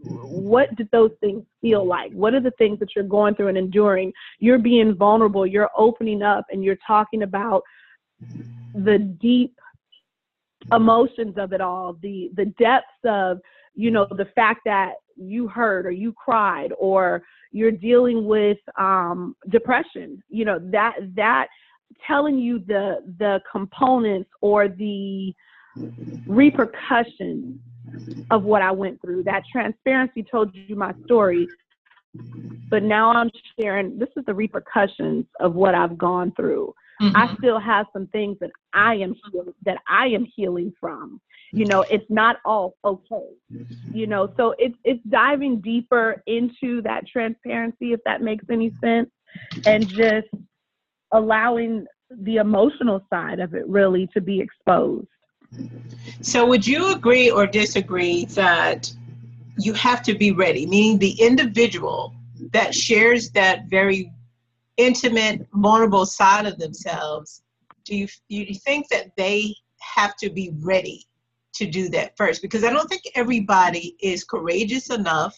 [0.00, 2.12] what did those things feel like?
[2.12, 4.12] What are the things that you're going through and enduring?
[4.38, 7.62] You're being vulnerable, you're opening up, and you're talking about
[8.74, 9.54] the deep
[10.72, 13.38] emotions of it all, the the depths of
[13.74, 19.34] you know the fact that you hurt or you cried or you're dealing with um,
[19.50, 20.22] depression.
[20.28, 21.48] You know that that
[22.06, 25.32] telling you the the components or the
[26.26, 27.58] repercussions
[28.30, 29.24] of what I went through.
[29.24, 31.48] That transparency told you my story,
[32.70, 36.74] but now I'm sharing this is the repercussions of what I've gone through.
[37.00, 37.16] Mm-hmm.
[37.16, 41.20] I still have some things that I am healing, that I am healing from.
[41.52, 43.28] You know, it's not all okay.
[43.92, 49.10] You know, so it's it's diving deeper into that transparency, if that makes any sense,
[49.64, 50.28] and just
[51.12, 55.06] allowing the emotional side of it really to be exposed.
[56.20, 58.92] So, would you agree or disagree that
[59.58, 62.14] you have to be ready, meaning the individual
[62.52, 64.12] that shares that very
[64.76, 67.42] intimate, vulnerable side of themselves,
[67.84, 71.04] do you do you think that they have to be ready
[71.54, 72.42] to do that first?
[72.42, 75.36] Because I don't think everybody is courageous enough,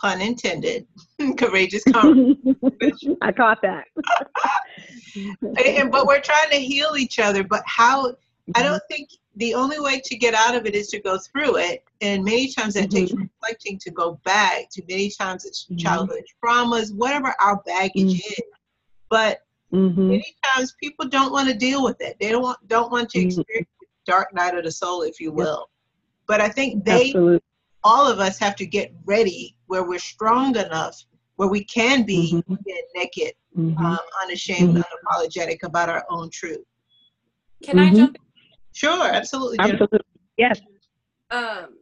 [0.00, 0.86] pun intended,
[1.38, 1.82] courageous.
[1.94, 3.84] I caught that.
[5.64, 7.42] and, but we're trying to heal each other.
[7.42, 8.14] But how?
[8.54, 11.56] I don't think the only way to get out of it is to go through
[11.56, 11.84] it.
[12.00, 13.06] And many times that mm-hmm.
[13.06, 15.76] takes reflecting to go back to many times it's mm-hmm.
[15.76, 18.32] childhood traumas, whatever our baggage mm-hmm.
[18.32, 18.40] is.
[19.08, 20.08] But mm-hmm.
[20.08, 22.16] many times people don't want to deal with it.
[22.20, 23.40] They don't want don't want to mm-hmm.
[23.40, 25.68] experience the dark night of the soul, if you will.
[26.26, 27.40] But I think they Absolutely.
[27.84, 31.04] all of us have to get ready where we're strong enough
[31.36, 32.54] where we can be mm-hmm.
[32.94, 36.64] naked, um, unashamed, unapologetic about our own truth.
[37.64, 38.16] Can I jump
[38.72, 39.58] Sure, absolutely.
[39.60, 40.00] Absolutely.
[40.36, 40.60] Yes.
[41.30, 41.78] Um,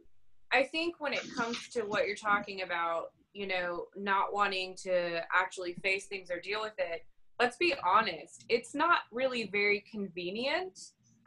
[0.51, 5.21] I think when it comes to what you're talking about, you know, not wanting to
[5.33, 7.05] actually face things or deal with it,
[7.39, 10.77] let's be honest, it's not really very convenient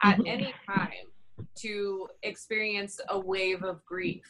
[0.03, 0.27] at mm-hmm.
[0.27, 0.91] any time
[1.55, 4.25] to experience a wave of grief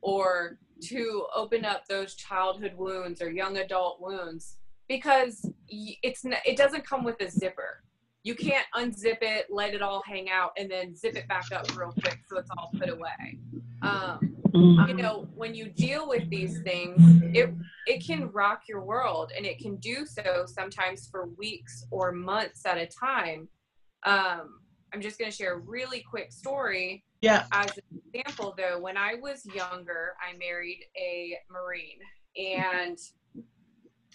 [0.00, 4.56] or to open up those childhood wounds or young adult wounds
[4.88, 7.82] because it's it doesn't come with a zipper
[8.24, 11.76] you can't unzip it, let it all hang out, and then zip it back up
[11.76, 13.38] real quick so it's all put away.
[13.82, 16.98] Um, you know, when you deal with these things,
[17.34, 17.54] it
[17.86, 22.66] it can rock your world, and it can do so sometimes for weeks or months
[22.66, 23.48] at a time.
[24.04, 24.60] Um,
[24.92, 27.04] I'm just going to share a really quick story.
[27.20, 27.44] Yeah.
[27.52, 31.98] As an example, though, when I was younger, I married a Marine,
[32.36, 32.98] and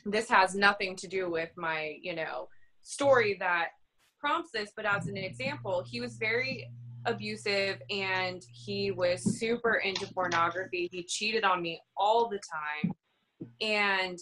[0.06, 2.50] this has nothing to do with my, you know,
[2.82, 3.70] story that
[4.24, 6.70] prompts this, but as an example, he was very
[7.06, 10.88] abusive and he was super into pornography.
[10.92, 12.94] He cheated on me all the time.
[13.60, 14.18] And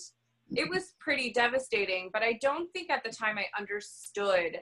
[0.49, 4.57] it was pretty devastating, but I don't think at the time I understood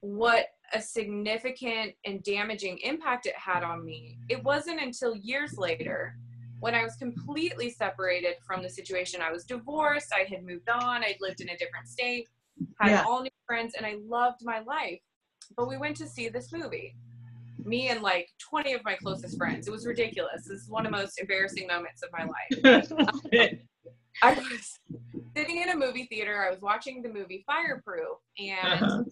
[0.00, 4.18] what a significant and damaging impact it had on me.
[4.28, 6.16] It wasn't until years later
[6.58, 9.20] when I was completely separated from the situation.
[9.22, 12.28] I was divorced, I had moved on, I'd lived in a different state,
[12.80, 13.04] had yeah.
[13.06, 15.00] all new friends, and I loved my life.
[15.56, 16.96] But we went to see this movie.
[17.64, 19.68] Me and like 20 of my closest friends.
[19.68, 20.46] It was ridiculous.
[20.48, 22.92] This is one of the most embarrassing moments of my life.
[24.22, 24.80] I was
[25.36, 26.44] sitting in a movie theater.
[26.44, 29.04] I was watching the movie Fireproof, and uh-huh.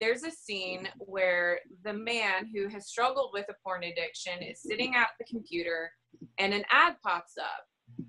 [0.00, 4.94] there's a scene where the man who has struggled with a porn addiction is sitting
[4.94, 5.90] at the computer,
[6.38, 7.64] and an ad pops up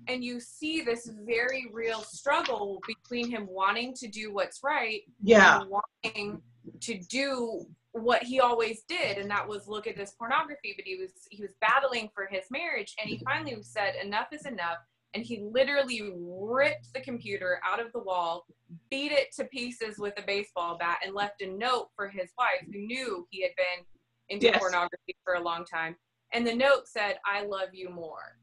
[0.08, 5.62] and you see this very real struggle between him wanting to do what's right yeah.
[5.68, 6.42] wanting
[6.80, 10.96] to do what he always did and that was look at this pornography but he
[10.96, 14.78] was he was battling for his marriage and he finally said enough is enough
[15.14, 18.44] and he literally ripped the computer out of the wall
[18.90, 22.66] beat it to pieces with a baseball bat and left a note for his wife
[22.66, 23.84] who knew he had been
[24.28, 24.58] into yes.
[24.58, 25.96] pornography for a long time
[26.34, 28.36] and the note said i love you more.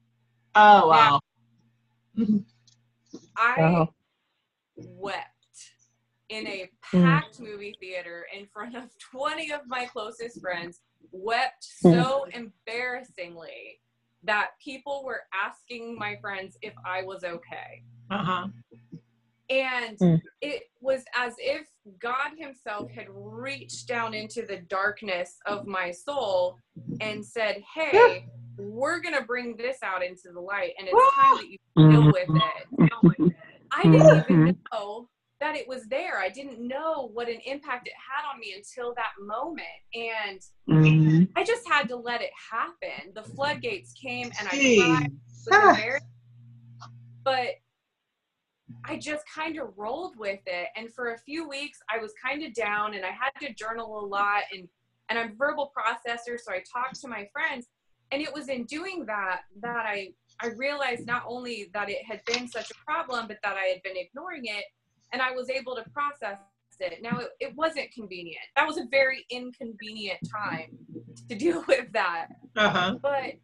[0.55, 1.09] Oh wow.
[1.11, 1.19] now,
[3.37, 3.93] I wow.
[4.75, 5.29] wept
[6.29, 7.03] in a hmm.
[7.03, 7.51] packed mm.
[7.51, 11.91] movie theater in front of 20 of my closest friends, wept hmm.
[11.91, 12.35] so mm.
[12.35, 13.79] embarrassingly
[14.23, 17.83] that people were asking my friends if I was okay.
[18.09, 18.47] Uh-huh.
[19.49, 20.21] And mm.
[20.41, 21.67] it was as if
[21.99, 26.57] God Himself had reached down into the darkness of my soul
[26.99, 28.25] and said, Hey,
[28.57, 32.29] we're gonna bring this out into the light and it's time that you deal with
[33.27, 33.35] it.
[33.71, 34.51] I didn't even mm-hmm.
[34.71, 35.09] know
[35.41, 36.19] that it was there.
[36.19, 39.59] I didn't know what an impact it had on me until that moment.
[39.93, 40.39] And
[40.69, 41.23] mm-hmm.
[41.35, 43.13] I just had to let it happen.
[43.13, 45.11] The floodgates came and I cried.
[47.23, 47.47] But
[48.85, 50.67] I just kind of rolled with it.
[50.75, 53.99] And for a few weeks I was kind of down and I had to journal
[53.99, 54.67] a lot and
[55.09, 57.67] and I'm verbal processor, so I talked to my friends
[58.11, 60.09] and it was in doing that that I
[60.41, 63.81] I realized not only that it had been such a problem, but that I had
[63.83, 64.65] been ignoring it,
[65.13, 66.39] and I was able to process
[66.79, 67.01] it.
[67.01, 68.43] Now it, it wasn't convenient.
[68.55, 70.77] That was a very inconvenient time
[71.29, 72.27] to deal with that.
[72.55, 72.97] Uh-huh.
[73.01, 73.35] But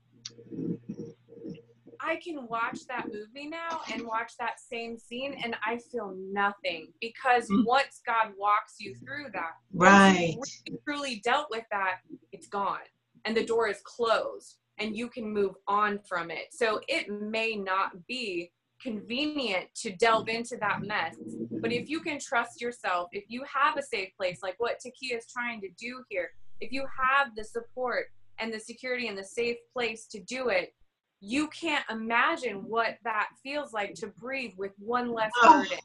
[2.04, 6.88] I can watch that movie now and watch that same scene and I feel nothing
[7.00, 7.64] because mm.
[7.66, 10.36] once God walks you through that, right,
[10.68, 11.98] really truly dealt with that,
[12.32, 12.80] it's gone
[13.26, 16.48] and the door is closed and you can move on from it.
[16.52, 18.52] So it may not be
[18.82, 21.16] convenient to delve into that mess.
[21.62, 25.18] But if you can trust yourself, if you have a safe place, like what Takia
[25.18, 28.08] is trying to do here, if you have the support
[28.40, 30.74] and the security and the safe place to do it,
[31.20, 35.78] you can't imagine what that feels like to breathe with one less oh, burden.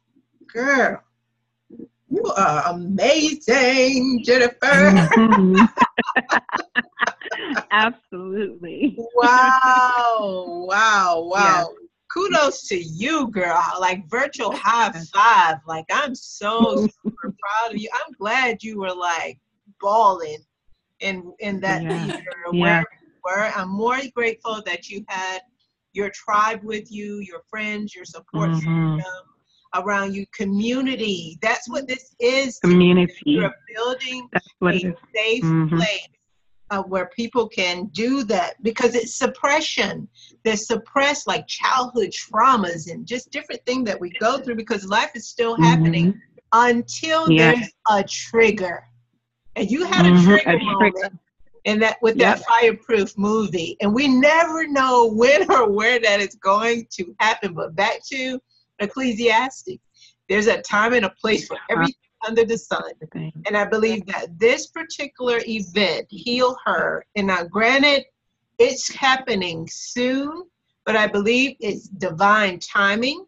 [0.51, 1.03] girl,
[2.09, 5.09] you are amazing, Jennifer.
[7.39, 7.59] Mm-hmm.
[7.71, 8.97] Absolutely.
[9.15, 11.69] Wow, wow, wow.
[12.13, 13.63] Kudos to you, girl.
[13.81, 15.57] Like virtual high five.
[15.67, 17.89] Like I'm so super proud of you.
[17.93, 19.39] I'm glad you were like
[19.81, 20.39] bawling
[21.01, 22.07] in in that Yeah.
[22.07, 22.61] theater Yeah.
[22.63, 23.51] where you were.
[23.55, 25.41] I'm more grateful that you had
[25.93, 28.97] your tribe with you, your friends, your support Mhm.
[28.97, 29.23] system
[29.75, 31.39] around you, community.
[31.43, 32.59] That's what this is.
[32.61, 33.15] Community.
[33.27, 35.71] You're building That's what a safe Mhm.
[35.77, 36.09] place
[36.71, 40.09] uh, where people can do that because it's suppression.
[40.45, 45.11] They're suppressed like childhood traumas and just different things that we go through because life
[45.15, 46.21] is still happening Mhm.
[46.53, 47.57] until Yes.
[47.57, 48.85] there's a trigger.
[49.57, 50.13] And you had Mhm, a
[50.47, 51.11] a trigger moment trigger.
[51.65, 53.77] in that with that fireproof movie.
[53.81, 57.55] And we never know when or where that is going to happen.
[57.55, 58.41] But back to
[58.81, 59.79] Ecclesiastes.
[60.29, 62.91] There's a time and a place for everything under the sun.
[63.47, 68.05] And I believe that this particular event, Heal Her, and now granted,
[68.59, 70.45] it's happening soon,
[70.85, 73.25] but I believe it's divine timing.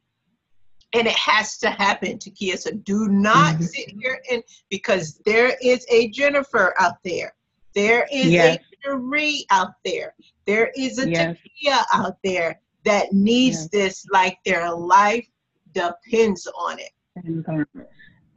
[0.94, 2.58] And it has to happen, Takia.
[2.58, 3.68] So do not Mhm.
[3.68, 7.34] sit here and because there is a Jennifer out there.
[7.74, 8.56] There is Yes.
[8.56, 10.14] a Cherie out there.
[10.46, 11.36] There is a Yes.
[11.36, 13.68] Takia out there that needs Yes.
[13.70, 15.28] this like their life
[15.72, 16.92] depends on it.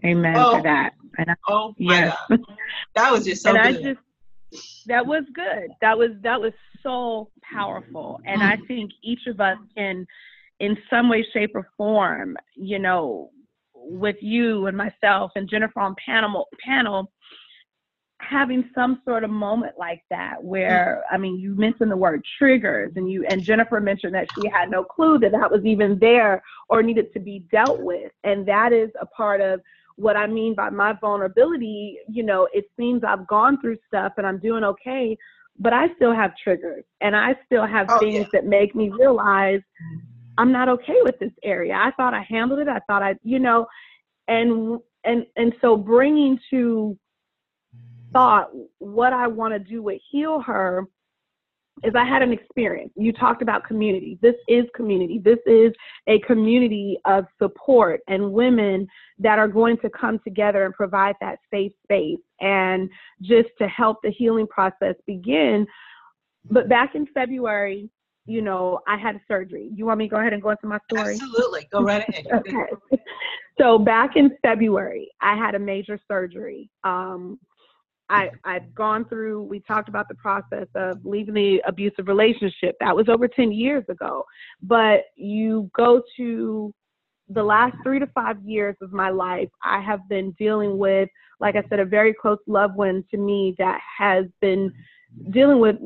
[0.06, 0.58] Amen Oh.
[0.58, 0.94] to that.
[1.18, 2.18] And I, Oh my yes.
[2.30, 2.40] God.
[2.96, 4.00] That was just so and I just
[4.88, 5.70] that was good.
[5.82, 8.20] That was that was so powerful.
[8.26, 10.06] And I think each of us can
[10.60, 13.32] in some way, shape, or form, you know,
[13.74, 17.12] with you and myself and Jennifer on panel panel
[18.22, 22.92] having some sort of moment like that where i mean you mentioned the word triggers
[22.96, 26.42] and you and jennifer mentioned that she had no clue that that was even there
[26.70, 29.60] or needed to be dealt with and that is a part of
[30.02, 34.26] what i mean by my vulnerability you know it seems i've gone through stuff and
[34.26, 35.18] i'm doing okay
[35.60, 38.26] but i still have triggers and i still have Oh, things yeah.
[38.34, 39.62] that make me realize
[40.38, 43.40] i'm not okay with this area i thought i handled it i thought i you
[43.40, 43.66] know
[44.28, 46.98] and and and so bringing to
[48.14, 48.50] thought
[48.80, 50.86] what I want to do with Heal Her
[51.84, 52.92] is I had an experience.
[52.96, 54.18] You talked about community.
[54.22, 55.20] This is community.
[55.24, 55.72] This is
[56.08, 58.88] a community of support and women
[59.20, 62.90] that are going to come together and provide that safe space and
[63.22, 65.66] just to help the healing process begin.
[66.50, 67.90] But back in February,
[68.26, 69.70] you know, I had a surgery.
[69.74, 71.16] You want me to go ahead and go into my story?
[71.16, 71.68] Absolutely.
[71.72, 72.28] Go right ahead.
[72.34, 73.02] Okay.
[73.60, 76.70] So back in February, I had a major surgery.
[76.84, 77.38] Um,
[78.12, 82.76] I, I've gone through, we talked about the process of leaving the abusive relationship.
[82.82, 84.26] That was over 10 years ago.
[84.62, 86.74] But you go to
[87.30, 91.08] the last three to five years of my life, I have been dealing with,
[91.40, 94.74] like I said, a very close loved one to me that has been
[95.30, 95.78] dealing with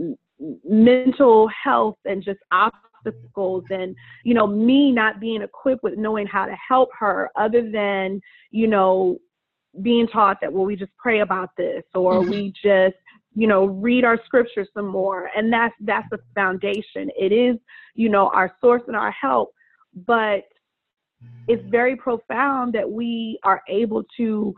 [0.67, 6.45] mental health and just obstacles and you know me not being equipped with knowing how
[6.45, 8.19] to help her other than
[8.51, 9.17] you know
[9.82, 12.30] being taught that well we just pray about this or Mhm.
[12.30, 12.95] we just
[13.36, 15.30] you know read our scriptures some more.
[15.36, 17.09] And that's that's the foundation.
[17.17, 17.57] It is
[17.93, 19.53] you know our source and our help.
[20.07, 20.43] But
[21.47, 24.55] it's very profound that we are able to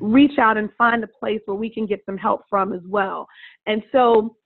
[0.00, 3.26] reach out and find a place where we can get some help from as well.
[3.66, 4.36] And so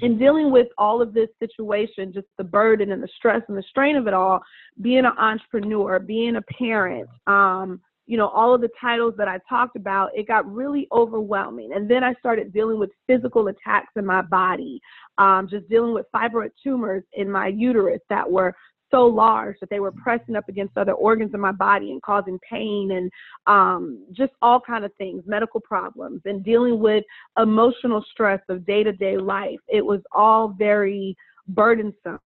[0.00, 3.62] in dealing with all of this situation, just the burden and the stress and the
[3.62, 4.40] strain of it all,
[4.80, 9.38] being an entrepreneur, being a parent, um, you know, all of the titles that I
[9.48, 11.72] talked about, it got really overwhelming.
[11.74, 14.80] And then I started dealing with physical attacks in my body,
[15.18, 18.54] um, just dealing with fibroid tumors in my uterus that were
[18.90, 22.38] so large that they were pressing up against other organs in my body and causing
[22.48, 23.10] pain and
[23.46, 27.02] um, just all kind of things, medical problems, and dealing with
[27.40, 29.58] emotional stress of day-to-day life.
[29.68, 31.16] It was all very
[31.48, 32.20] burdensome.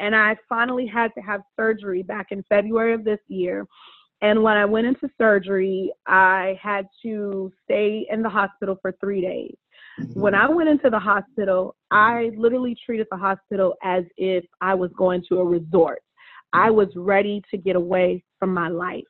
[0.00, 3.64] And I finally had to have surgery back in February of this year.
[4.24, 9.20] And when I went into surgery, I had to stay in the hospital for three
[9.20, 9.54] days.
[10.14, 14.90] When I went into the hospital, I literally treated the hospital as if I was
[14.96, 16.00] going to a resort.
[16.54, 19.04] I was ready to get away from my life.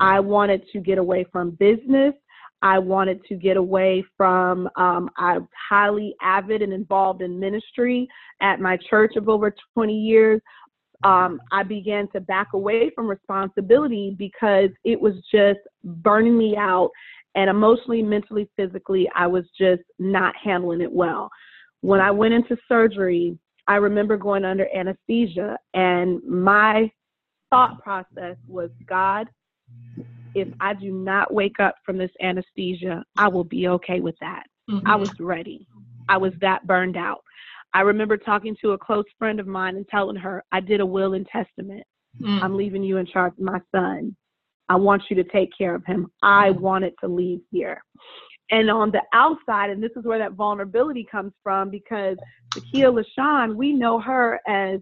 [0.00, 2.14] I wanted to get away from business.
[2.62, 8.08] I wanted to get away from, um, I'm highly avid and involved in ministry
[8.40, 10.40] at my church of over 20 years.
[11.04, 16.90] Um, I began to back away from responsibility because it was just burning me out.
[17.34, 21.30] And emotionally, mentally, physically, I was just not handling it well.
[21.82, 23.38] When I went into surgery,
[23.68, 26.90] I remember going under anesthesia, and my
[27.50, 29.28] thought process was God,
[30.34, 34.44] if I do not wake up from this anesthesia, I will be okay with that.
[34.70, 34.86] Mm-hmm.
[34.86, 35.66] I was ready.
[36.08, 37.22] I was that burned out.
[37.74, 40.86] I remember talking to a close friend of mine and telling her, I did a
[40.86, 41.84] will and testament.
[42.20, 42.42] Mm.
[42.42, 44.16] I'm leaving you in charge of my son.
[44.68, 46.10] I want you to take care of him.
[46.22, 46.60] I mm.
[46.60, 47.82] wanted to leave here.
[48.50, 52.16] And on the outside, and this is where that vulnerability comes from because
[52.54, 54.80] Takia LaShawn, we know her as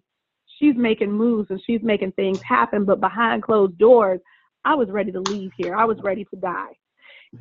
[0.58, 4.20] she's making moves and she's making things happen, but behind closed doors,
[4.64, 5.74] I was ready to leave here.
[5.74, 6.72] I was ready to die.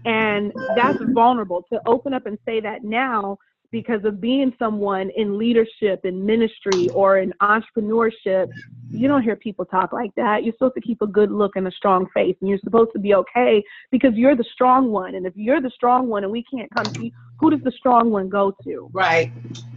[0.05, 3.37] And that's vulnerable to open up and say that now
[3.75, 8.47] because of being someone in leadership in ministry or in entrepreneurship
[8.93, 10.45] you don't hear people talk like that.
[10.45, 12.99] You're supposed to keep a good look and a strong face and you're supposed to
[12.99, 13.61] be okay
[13.91, 15.15] because you're the strong one.
[15.15, 17.11] And if you're the strong one and we can't come to you
[17.41, 18.89] who does the strong one go to?
[18.93, 19.27] Right.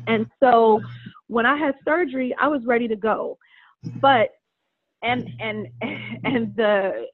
[0.07, 0.81] And so
[1.27, 3.37] when i had surgery i was ready to go.
[4.01, 4.29] But
[5.03, 5.67] and and
[6.25, 7.07] and the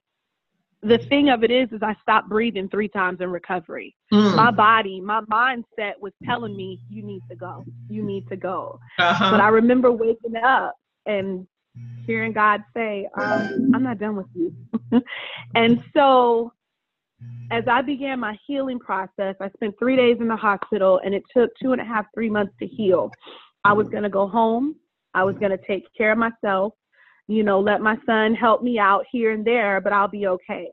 [0.84, 3.94] the thing of it is is i stopped breathing three times in recovery.
[4.12, 4.36] Mm.
[4.36, 7.64] my body my mindset was telling me you need to go.
[7.88, 8.78] You need to go.
[8.98, 9.30] Uh-huh.
[9.30, 10.74] but i remember waking up
[11.06, 11.46] and
[12.06, 14.54] hearing god say um, i'm not done with you.
[15.54, 16.52] And so
[17.50, 21.22] as i began my healing process i spent three days in the hospital and it
[21.34, 23.10] took two and a half three months to heal.
[23.64, 24.76] I was going to go home.
[25.14, 26.74] I was going to take care of myself
[27.26, 30.70] you know, let my son help me out here and there, but I'll be okay.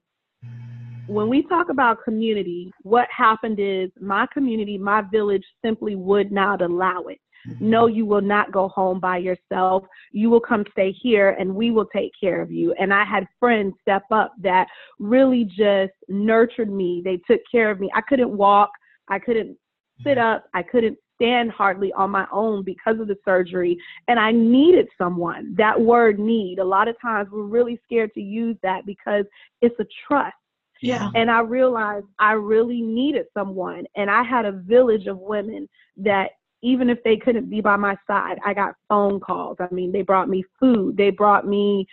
[1.08, 6.62] When we talk about community, what happened is my community, my village simply would not
[6.62, 7.20] allow it.
[7.60, 9.84] No, you will not go home by yourself.
[10.12, 12.74] You will come stay here and we will take care of you.
[12.80, 14.68] And I had friends step up that
[15.00, 17.02] really just nurtured me.
[17.04, 17.90] They took care of me.
[17.96, 18.70] I couldn't walk.
[19.10, 19.58] I couldn't
[20.04, 20.46] sit up.
[20.54, 23.78] I couldn't stand hardly on my own because of the surgery.
[24.08, 25.54] And I needed someone.
[25.58, 29.26] That word need, a lot of times we're really scared to use that because
[29.62, 30.34] it's a trust.
[30.82, 31.10] Yeah.
[31.14, 33.86] And I realized I really needed someone.
[33.96, 36.32] And I had a village of women that
[36.64, 39.58] even if they couldn't be by my side, I got phone calls.
[39.60, 41.86] I mean, they brought me food, they brought me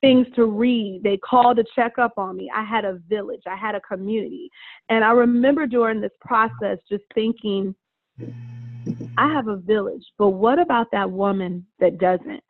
[0.00, 1.00] things to read.
[1.04, 2.50] They called to check up on me.
[2.54, 4.50] I had a village, I had a community.
[4.88, 7.74] And I remember during this process just thinking,
[8.20, 12.42] I have a village, but what about that woman that doesn't?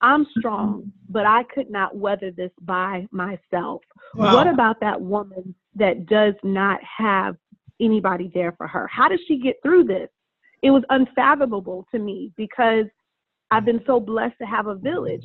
[0.00, 3.82] I'm strong, but I could not weather this by myself.
[4.14, 4.34] Wow.
[4.34, 7.36] What about that woman that does not have
[7.80, 8.86] anybody there for her?
[8.86, 10.08] How does she get through this?
[10.62, 12.86] It was unfathomable to me because
[13.50, 15.24] I've been so blessed to have a village.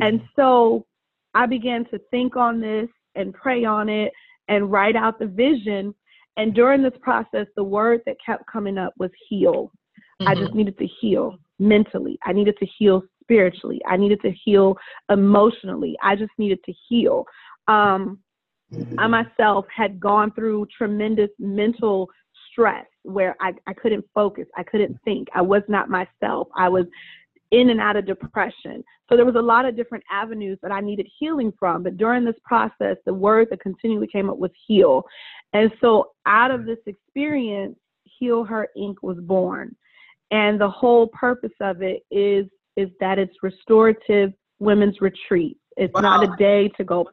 [0.00, 0.86] And so
[1.34, 4.12] I began to think on this and pray on it
[4.48, 5.94] and write out the vision.
[6.36, 9.70] And during this process, the word that kept coming up was heal.
[10.20, 10.28] Mm-hmm.
[10.28, 10.58] I just mm-hmm.
[10.58, 12.18] needed to heal mentally.
[12.24, 13.80] I needed to heal spiritually.
[13.86, 14.76] I needed to heal
[15.10, 15.96] emotionally.
[16.02, 17.24] I just needed to heal.
[17.68, 18.18] Um,
[18.98, 22.08] I myself had gone through tremendous mental
[22.50, 24.46] stress where I, I couldn't focus.
[24.56, 25.28] I couldn't think.
[25.34, 26.48] I was not myself.
[26.56, 26.86] I was
[27.52, 28.82] in and out of depression.
[29.08, 31.82] So there was a lot of different avenues that I needed healing from.
[31.82, 35.04] But during this process, the word that continually came up was heal.
[35.52, 37.76] And so out of this experience,
[38.18, 38.96] Heal Her Inc.
[39.02, 39.76] was born.
[40.30, 42.46] And the whole purpose of it is
[42.78, 45.58] is that it's restorative women's retreat.
[45.76, 46.00] It's wow.
[46.00, 47.06] not a day to go.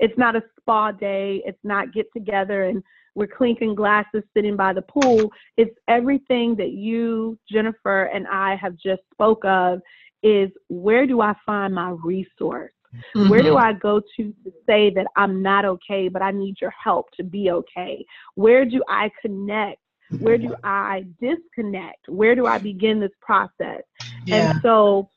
[0.00, 1.42] It's not a spa day.
[1.44, 2.82] It's not get together and
[3.14, 5.30] we're clinking glasses sitting by the pool.
[5.56, 9.80] It's everything that you, Jennifer, and I have just spoke of
[10.22, 12.72] is where do I find my resource?
[13.16, 13.28] Mm-hmm.
[13.28, 13.66] Where do mm-hmm.
[13.66, 17.24] I go to to say that I'm not okay, but I need your help to
[17.24, 18.04] be okay?
[18.34, 19.80] Where do I connect
[20.20, 22.08] where do I disconnect?
[22.08, 23.82] Where do I begin this process?
[24.26, 24.50] Yeah.
[24.50, 25.08] And so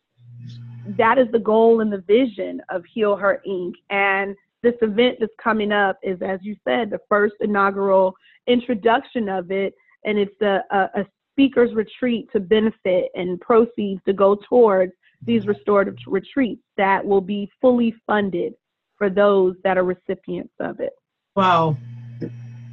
[0.97, 3.73] that is the goal and the vision of Heal Her Inc.
[3.89, 4.35] And
[4.67, 8.13] this event that's coming up is, as you said, the first inaugural
[8.47, 9.73] introduction of it.
[10.03, 14.91] And it's a, a, a speaker's retreat to benefit and proceeds to go towards
[15.25, 15.49] these mm-hmm.
[15.49, 18.53] restorative retreats that will be fully funded
[18.97, 20.93] for those that are recipients of it.
[21.35, 21.77] Wow.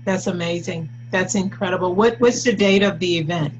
[0.04, 0.90] That's amazing.
[1.10, 1.94] That's incredible.
[1.94, 3.54] What what's the date of the event?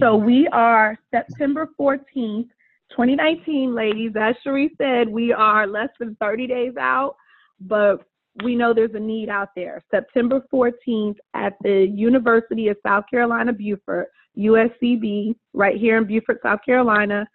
[0.00, 2.48] So we are September 14th,
[2.90, 4.12] 2019, ladies.
[4.18, 7.16] As Cherie said, we are less than 30 days out,
[7.60, 8.02] but
[8.44, 9.82] we know there's a need out there.
[9.90, 14.08] September 14th at the University of South Carolina, Beaufort,
[14.38, 17.26] USCB, right here in Beaufort, South Carolina,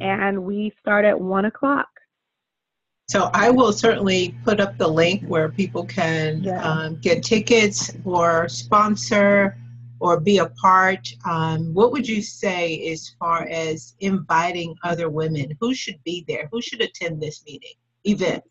[0.00, 1.88] and we start at one o'clock.
[3.08, 6.62] So I will certainly put up the link where people can yeah.
[6.62, 9.56] um, get tickets or sponsor
[10.00, 11.08] or be a part.
[11.24, 15.56] Um, what would you say as far as inviting other women?
[15.60, 16.48] Who should be there?
[16.52, 17.74] Who should attend this meeting
[18.04, 18.42] event?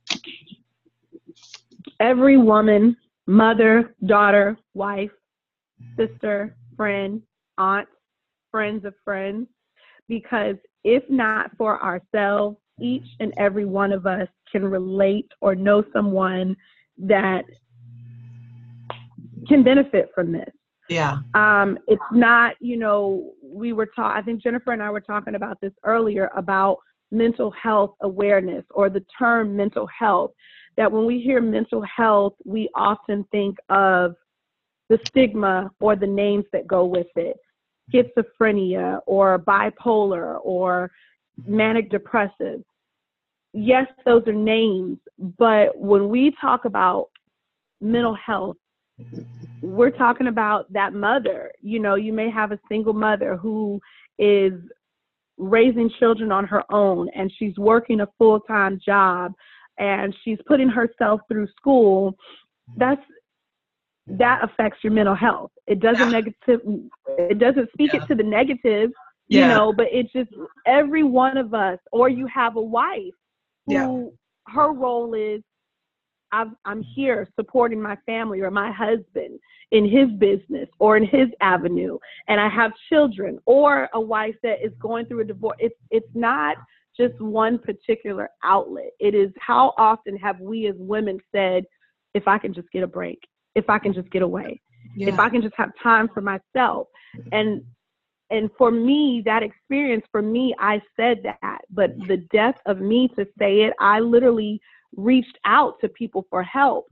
[2.00, 2.96] every woman,
[3.28, 5.12] mother, daughter, wife,
[5.98, 7.22] sister, friend,
[7.58, 7.88] aunt,
[8.52, 9.48] friends of friends,
[10.08, 15.84] because if not for ourselves, each and every one of us can relate or know
[15.94, 16.56] someone
[16.98, 17.46] that
[19.48, 20.50] can benefit from this.
[20.90, 21.20] Yeah.
[21.34, 25.36] Um, it's not, you know, we were taught, I think Jennifer and I were talking
[25.36, 26.78] about this earlier about
[27.12, 30.32] mental health awareness or the term mental health.
[30.78, 34.16] That when we hear mental health, we often think of
[34.90, 37.38] the stigma or the names that go with it
[37.94, 40.92] schizophrenia or bipolar or
[41.46, 42.64] manic depressive.
[43.54, 44.98] Yes, those are names,
[45.38, 47.10] but when we talk about
[47.82, 48.58] mental health,
[49.62, 51.52] we're talking about that mother.
[51.62, 53.80] You know, you may have a single mother who
[54.18, 54.54] is
[55.38, 59.34] raising children on her own and she's working a full time job
[59.78, 62.16] and she's putting herself through school.
[62.78, 63.02] That's
[64.08, 65.52] that affects your mental health.
[65.68, 66.20] It doesn't yeah.
[66.20, 66.62] negative
[67.18, 68.04] it doesn't speak yeah.
[68.04, 68.92] it to the negative,
[69.28, 69.48] you yeah.
[69.48, 70.30] know, but it's just
[70.66, 73.14] every one of us or you have a wife
[73.68, 74.14] who
[74.48, 75.42] her role is
[76.36, 79.40] i am here supporting my family or my husband
[79.72, 84.64] in his business or in his avenue, and I have children, or a wife that
[84.64, 85.58] is going through a divorce.
[85.60, 86.58] It's it's not
[86.98, 88.92] just one particular outlet.
[89.00, 91.66] It is how often have we as women said,
[92.14, 93.20] if I can just get a break,
[93.56, 94.62] if I can just get away,
[94.96, 95.10] yeah.
[95.10, 96.88] if I can just have time for myself.
[97.32, 97.64] And
[98.32, 103.08] and for me, that experience for me, I said that, but the death of me
[103.10, 104.60] to say it, I literally
[104.96, 106.86] reached out to people for help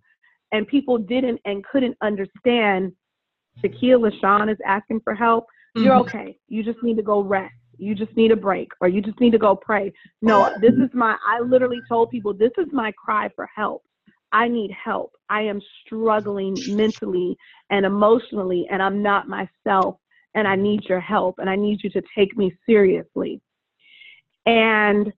[0.51, 2.91] and people didn't and couldn't understand
[3.63, 5.45] Takia LaShawn is asking for help.
[5.75, 5.85] Mm-hmm.
[5.85, 6.37] You're okay.
[6.47, 7.53] You just need to go rest.
[7.77, 9.91] You just need a break or you just need to go pray.
[10.21, 13.83] No, this is my, I literally told people, this is my cry for help.
[14.31, 15.15] I need help.
[15.29, 17.37] I am struggling mentally
[17.69, 19.97] and emotionally, and I'm not myself,
[20.33, 23.39] and I need your help, and I need you to take me seriously.
[24.47, 25.13] And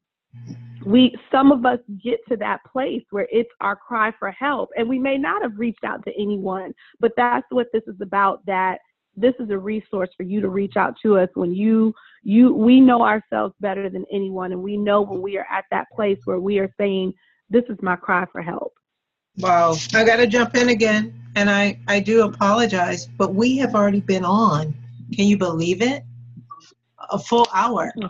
[0.86, 4.88] we some of us get to that place where it's our cry for help and
[4.88, 8.79] we may not have reached out to anyone but that's what this is about that
[9.17, 12.79] this is a resource for you to reach out to us when you you we
[12.79, 16.39] know ourselves better than anyone and we know when we are at that place where
[16.39, 17.13] we are saying
[17.49, 18.73] this is my cry for help.
[19.38, 19.75] Wow.
[19.93, 24.01] I got to jump in again and i i do apologize but we have already
[24.01, 24.73] been on.
[25.13, 26.03] Can you believe it?
[27.09, 27.91] A full hour.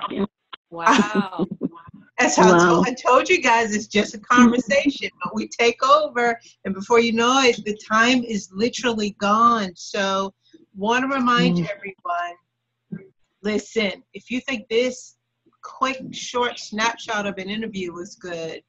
[0.71, 1.47] Wow
[2.18, 2.55] That's how wow.
[2.55, 6.74] I, told, I told you guys it's just a conversation, but we take over, and
[6.74, 9.72] before you know it, the time is literally gone.
[9.76, 10.34] So,
[10.76, 11.70] want to remind mm.
[11.70, 12.36] everyone
[13.45, 15.16] listen, if you think this
[15.61, 18.61] quick, short snapshot of an interview was good,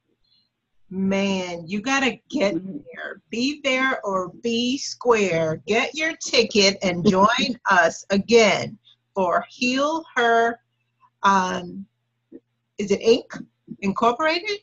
[0.89, 3.21] man, you got to get there.
[3.29, 5.61] Be there or be square.
[5.67, 7.27] Get your ticket and join
[7.69, 8.77] us again
[9.15, 10.59] for Heal Her.
[11.23, 11.85] Um,
[12.77, 13.43] is it Inc.
[13.81, 14.59] Incorporated?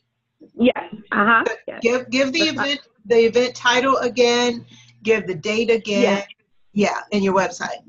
[0.57, 0.75] Yes.
[1.11, 1.43] Uh huh.
[1.67, 1.79] Yes.
[1.81, 4.65] Give give the event the event title again.
[5.03, 6.01] Give the date again.
[6.01, 6.27] Yes.
[6.73, 7.83] Yeah, and your website.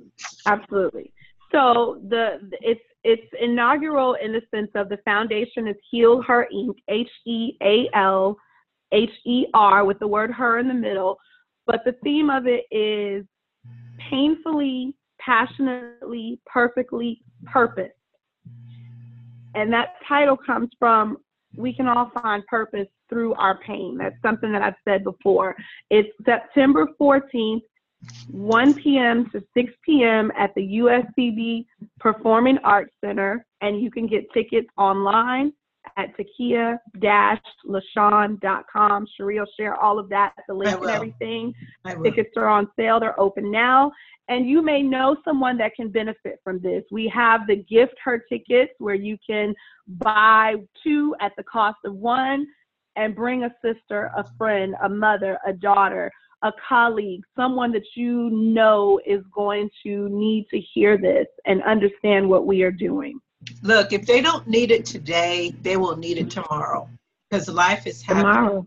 [0.47, 1.13] Absolutely.
[1.53, 6.75] So the it's it's inaugural in the sense of the foundation is Heal Her Inc.
[6.89, 8.37] H E A L
[8.93, 11.19] H E R with the word her in the middle.
[11.67, 13.25] But the theme of it is
[14.11, 17.93] painfully, passionately, perfectly purpose.
[19.57, 21.17] And that title comes from
[21.57, 23.97] we can all find purpose through our pain.
[23.97, 25.57] That's something that I've said before.
[25.91, 27.63] It's September 14th,
[28.31, 29.31] 1 p.m.
[29.31, 30.31] to 6 p.m.
[30.39, 31.65] at the USCB
[31.99, 35.53] Performing Arts Center, and you can get tickets online
[35.97, 39.07] at takia-lashawn.com.
[39.17, 41.55] Cherie will share all of that, the link and everything.
[42.03, 43.01] Tickets are on sale.
[43.01, 43.93] They're open now
[44.29, 46.83] and you may know someone that can benefit from this.
[46.91, 49.55] We have the gift her tickets where you can
[49.87, 52.47] buy two at the cost of one
[52.97, 56.11] and bring a sister, a friend, a mother, a daughter,
[56.43, 62.29] a colleague, someone that you know is going to need to hear this and understand
[62.29, 63.19] what we are doing.
[63.63, 66.89] Look, if they don't need it today, they will need it tomorrow
[67.31, 68.67] because life is happening tomorrow.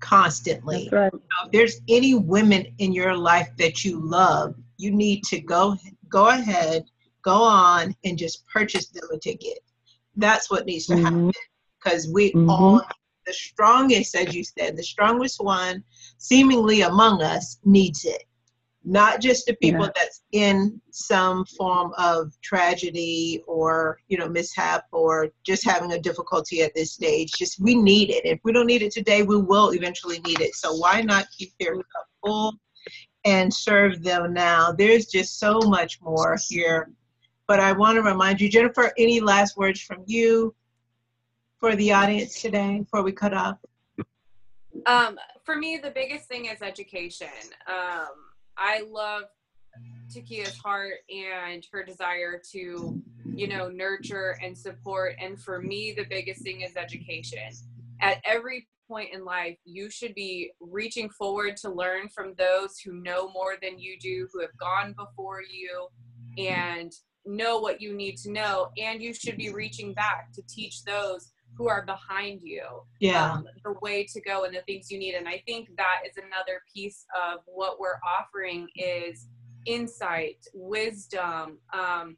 [0.00, 0.88] constantly.
[0.92, 1.12] Right.
[1.12, 5.76] if there's any women in your life that you love, you need to go
[6.08, 6.84] go ahead,
[7.22, 9.58] go on, and just purchase them a ticket.
[10.16, 11.04] That's what needs to mm-hmm.
[11.04, 11.32] happen
[11.82, 12.50] because we mm-hmm.
[12.50, 12.82] all
[13.26, 15.84] the strongest, as you said, the strongest one,
[16.18, 18.24] seemingly among us, needs it.
[18.84, 19.92] Not just the people yeah.
[19.94, 26.62] that's in some form of tragedy or you know mishap or just having a difficulty
[26.62, 27.32] at this stage.
[27.32, 28.24] Just we need it.
[28.24, 30.54] If we don't need it today we will eventually need it.
[30.54, 32.54] So why not keep their cup full
[33.24, 34.72] and serve them now?
[34.72, 36.90] There's just so much more here.
[37.46, 40.54] But i want to remind you jennifer any last words from you
[41.58, 43.58] for the audience today before we cut off?
[44.86, 47.28] Um, for me the biggest thing is education.
[47.66, 48.29] Um,
[48.60, 49.22] I love
[50.14, 55.14] Takia's heart and her desire to, you know, nurture and support.
[55.18, 57.50] And for me, the biggest thing is education.
[58.02, 62.92] At every point in life, you should be reaching forward to learn from those who
[62.92, 65.88] know more than you do, who have gone before you,
[66.36, 66.92] and
[67.24, 68.68] know what you need to know.
[68.76, 72.64] And you should be reaching back to teach those who are behind you
[73.00, 73.32] yeah.
[73.32, 75.14] um, the way to go and the things you need.
[75.14, 79.28] And i think that is another piece of what we're offering is
[79.66, 82.16] insight wisdom um,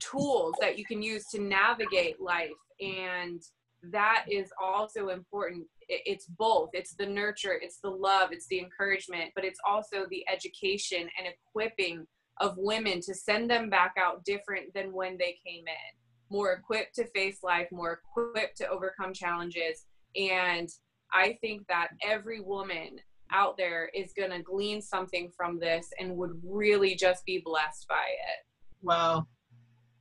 [0.00, 2.50] tools that you can use to navigate life.
[2.80, 3.42] And
[3.90, 5.66] that is also important.
[5.88, 6.70] It's both.
[6.72, 11.28] It's the nurture it's the love it's the encouragement but it's also the education and
[11.28, 12.06] equipping
[12.40, 16.94] of women to send them back out different than when they came in more equipped
[16.96, 19.84] to face life, more equipped to overcome challenges.
[20.16, 20.68] And
[21.12, 22.98] I think that every woman
[23.30, 27.86] out there is going to glean something from this and would really just be blessed
[27.88, 28.46] by it.
[28.82, 29.26] Well,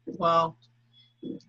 [0.06, 0.58] Well,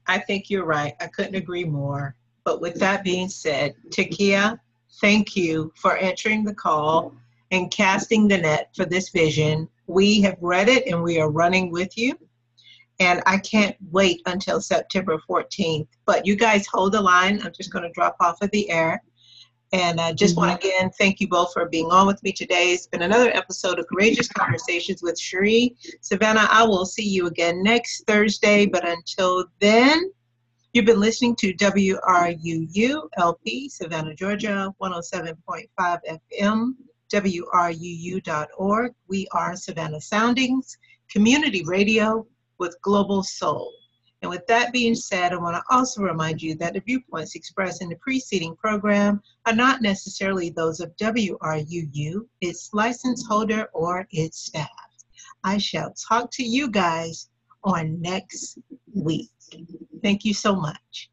[0.06, 0.94] I think you're right.
[1.00, 2.14] I couldn't agree more.
[2.44, 4.60] But with that being said, Takia,
[5.00, 7.14] thank you for answering the call
[7.50, 9.68] and casting the net for this vision.
[9.86, 12.18] We have read it and we are running with you
[13.00, 15.88] and I can't wait until September 14th.
[16.06, 17.40] But you guys hold the line.
[17.42, 19.02] I'm just going to drop off of the air.
[19.72, 20.46] And I just mm-hmm.
[20.46, 22.72] want to again thank you both for being on with me today.
[22.72, 25.74] It's been another episode of Courageous Conversations with Cherie.
[26.00, 28.66] Savannah, I will see you again next Thursday.
[28.66, 30.12] But until then,
[30.72, 35.38] you've been listening to WRUU LP, Savannah, Georgia, 107.5
[35.80, 36.74] FM,
[37.12, 38.92] WRUU.org.
[39.08, 40.78] We are Savannah Soundings,
[41.10, 42.24] community radio
[42.58, 43.72] with Global Soul.
[44.22, 47.82] And with that being said, I want to also remind you that the viewpoints expressed
[47.82, 54.46] in the preceding program are not necessarily those of WRUU, its license holder, or its
[54.46, 54.70] staff.
[55.44, 57.28] I shall talk to you guys
[57.64, 58.58] on next
[58.94, 59.30] week.
[60.02, 61.10] Thank you so much.